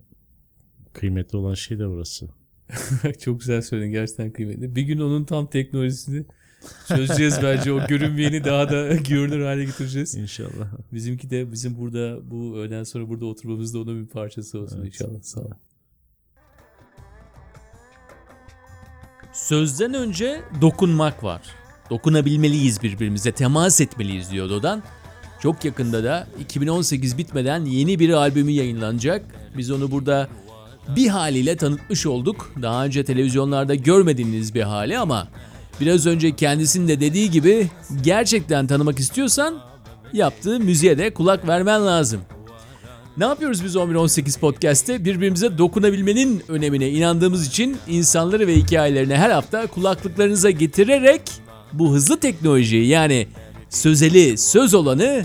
kıymetli 0.92 1.38
olan 1.38 1.54
şey 1.54 1.78
de 1.78 1.88
burası. 1.88 2.28
Çok 3.20 3.40
güzel 3.40 3.62
söyledin 3.62 3.90
gerçekten 3.92 4.30
kıymetli. 4.32 4.76
Bir 4.76 4.82
gün 4.82 4.98
onun 4.98 5.24
tam 5.24 5.46
teknolojisini 5.46 6.24
çözeceğiz 6.88 7.38
bence. 7.42 7.72
O 7.72 7.86
görünmeyeni 7.86 8.44
daha 8.44 8.70
da 8.70 8.96
görünür 9.08 9.44
hale 9.44 9.64
getireceğiz. 9.64 10.14
İnşallah. 10.14 10.72
Bizimki 10.92 11.30
de 11.30 11.52
bizim 11.52 11.78
burada 11.78 12.30
bu 12.30 12.56
öğleden 12.56 12.84
sonra 12.84 13.08
burada 13.08 13.24
oturmamız 13.24 13.74
da 13.74 13.78
onun 13.80 14.04
bir 14.04 14.08
parçası 14.08 14.60
olsun 14.60 14.78
Evet. 14.80 14.86
inşallah. 14.86 15.22
Sağ 15.22 15.40
ol. 15.40 15.50
Sözden 19.32 19.94
önce 19.94 20.42
dokunmak 20.60 21.24
var. 21.24 21.40
Dokunabilmeliyiz 21.90 22.82
birbirimize, 22.82 23.32
temas 23.32 23.80
etmeliyiz 23.80 24.30
diyor 24.30 24.50
Dodan. 24.50 24.82
Çok 25.40 25.64
yakında 25.64 26.04
da 26.04 26.26
2018 26.40 27.18
bitmeden 27.18 27.64
yeni 27.64 27.98
bir 27.98 28.10
albümü 28.10 28.50
yayınlanacak. 28.50 29.24
Biz 29.56 29.70
onu 29.70 29.90
burada 29.90 30.28
bir 30.96 31.08
haliyle 31.08 31.56
tanıtmış 31.56 32.06
olduk. 32.06 32.52
Daha 32.62 32.84
önce 32.84 33.04
televizyonlarda 33.04 33.74
görmediğiniz 33.74 34.54
bir 34.54 34.62
hali 34.62 34.98
ama 34.98 35.28
biraz 35.80 36.06
önce 36.06 36.36
kendisinin 36.36 36.88
de 36.88 37.00
dediği 37.00 37.30
gibi 37.30 37.68
gerçekten 38.02 38.66
tanımak 38.66 38.98
istiyorsan 38.98 39.60
yaptığı 40.12 40.60
müziğe 40.60 40.98
de 40.98 41.14
kulak 41.14 41.48
vermen 41.48 41.86
lazım. 41.86 42.20
Ne 43.16 43.24
yapıyoruz 43.24 43.64
biz 43.64 43.76
11-18 43.76 44.40
podcast'te? 44.40 45.04
Birbirimize 45.04 45.58
dokunabilmenin 45.58 46.42
önemine 46.48 46.90
inandığımız 46.90 47.46
için 47.46 47.76
insanları 47.88 48.46
ve 48.46 48.56
hikayelerini 48.56 49.16
her 49.16 49.30
hafta 49.30 49.66
kulaklıklarınıza 49.66 50.50
getirerek 50.50 51.22
bu 51.72 51.92
hızlı 51.92 52.20
teknolojiyi 52.20 52.86
yani 52.86 53.26
sözeli 53.70 54.38
söz 54.38 54.74
olanı 54.74 55.24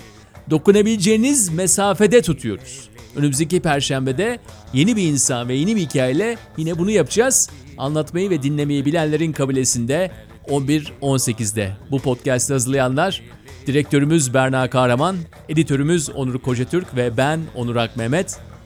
dokunabileceğiniz 0.50 1.50
mesafede 1.50 2.22
tutuyoruz. 2.22 2.90
Önümüzdeki 3.16 3.60
perşembede 3.60 4.40
yeni 4.74 4.96
bir 4.96 5.04
insan 5.04 5.50
ve 5.50 5.54
yeni 5.54 5.76
bir 5.76 5.82
hikayeyle 5.82 6.38
yine 6.58 6.80
bunu 6.80 6.92
yapacağız. 6.92 7.50
Anlatmayı 7.78 8.30
ve 8.30 8.44
dinlemeyi 8.44 8.86
bilenlerin 8.86 9.32
kabilesinde 9.32 10.12
11-18'de. 10.48 11.72
Bu 11.92 12.00
podcast'ı 12.00 12.54
hazırlayanlar 12.54 13.22
Direktörümüz 13.68 14.34
Berna 14.34 14.70
Kahraman, 14.70 15.18
editörümüz 15.50 16.10
Onur 16.10 16.40
Kocatürk 16.40 16.96
ve 16.96 17.18
ben 17.18 17.42
Onur 17.56 17.76
Ak 17.76 17.92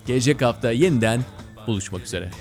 Gelecek 0.08 0.42
hafta 0.42 0.72
yeniden 0.72 1.22
buluşmak 1.68 2.02
üzere. 2.02 2.32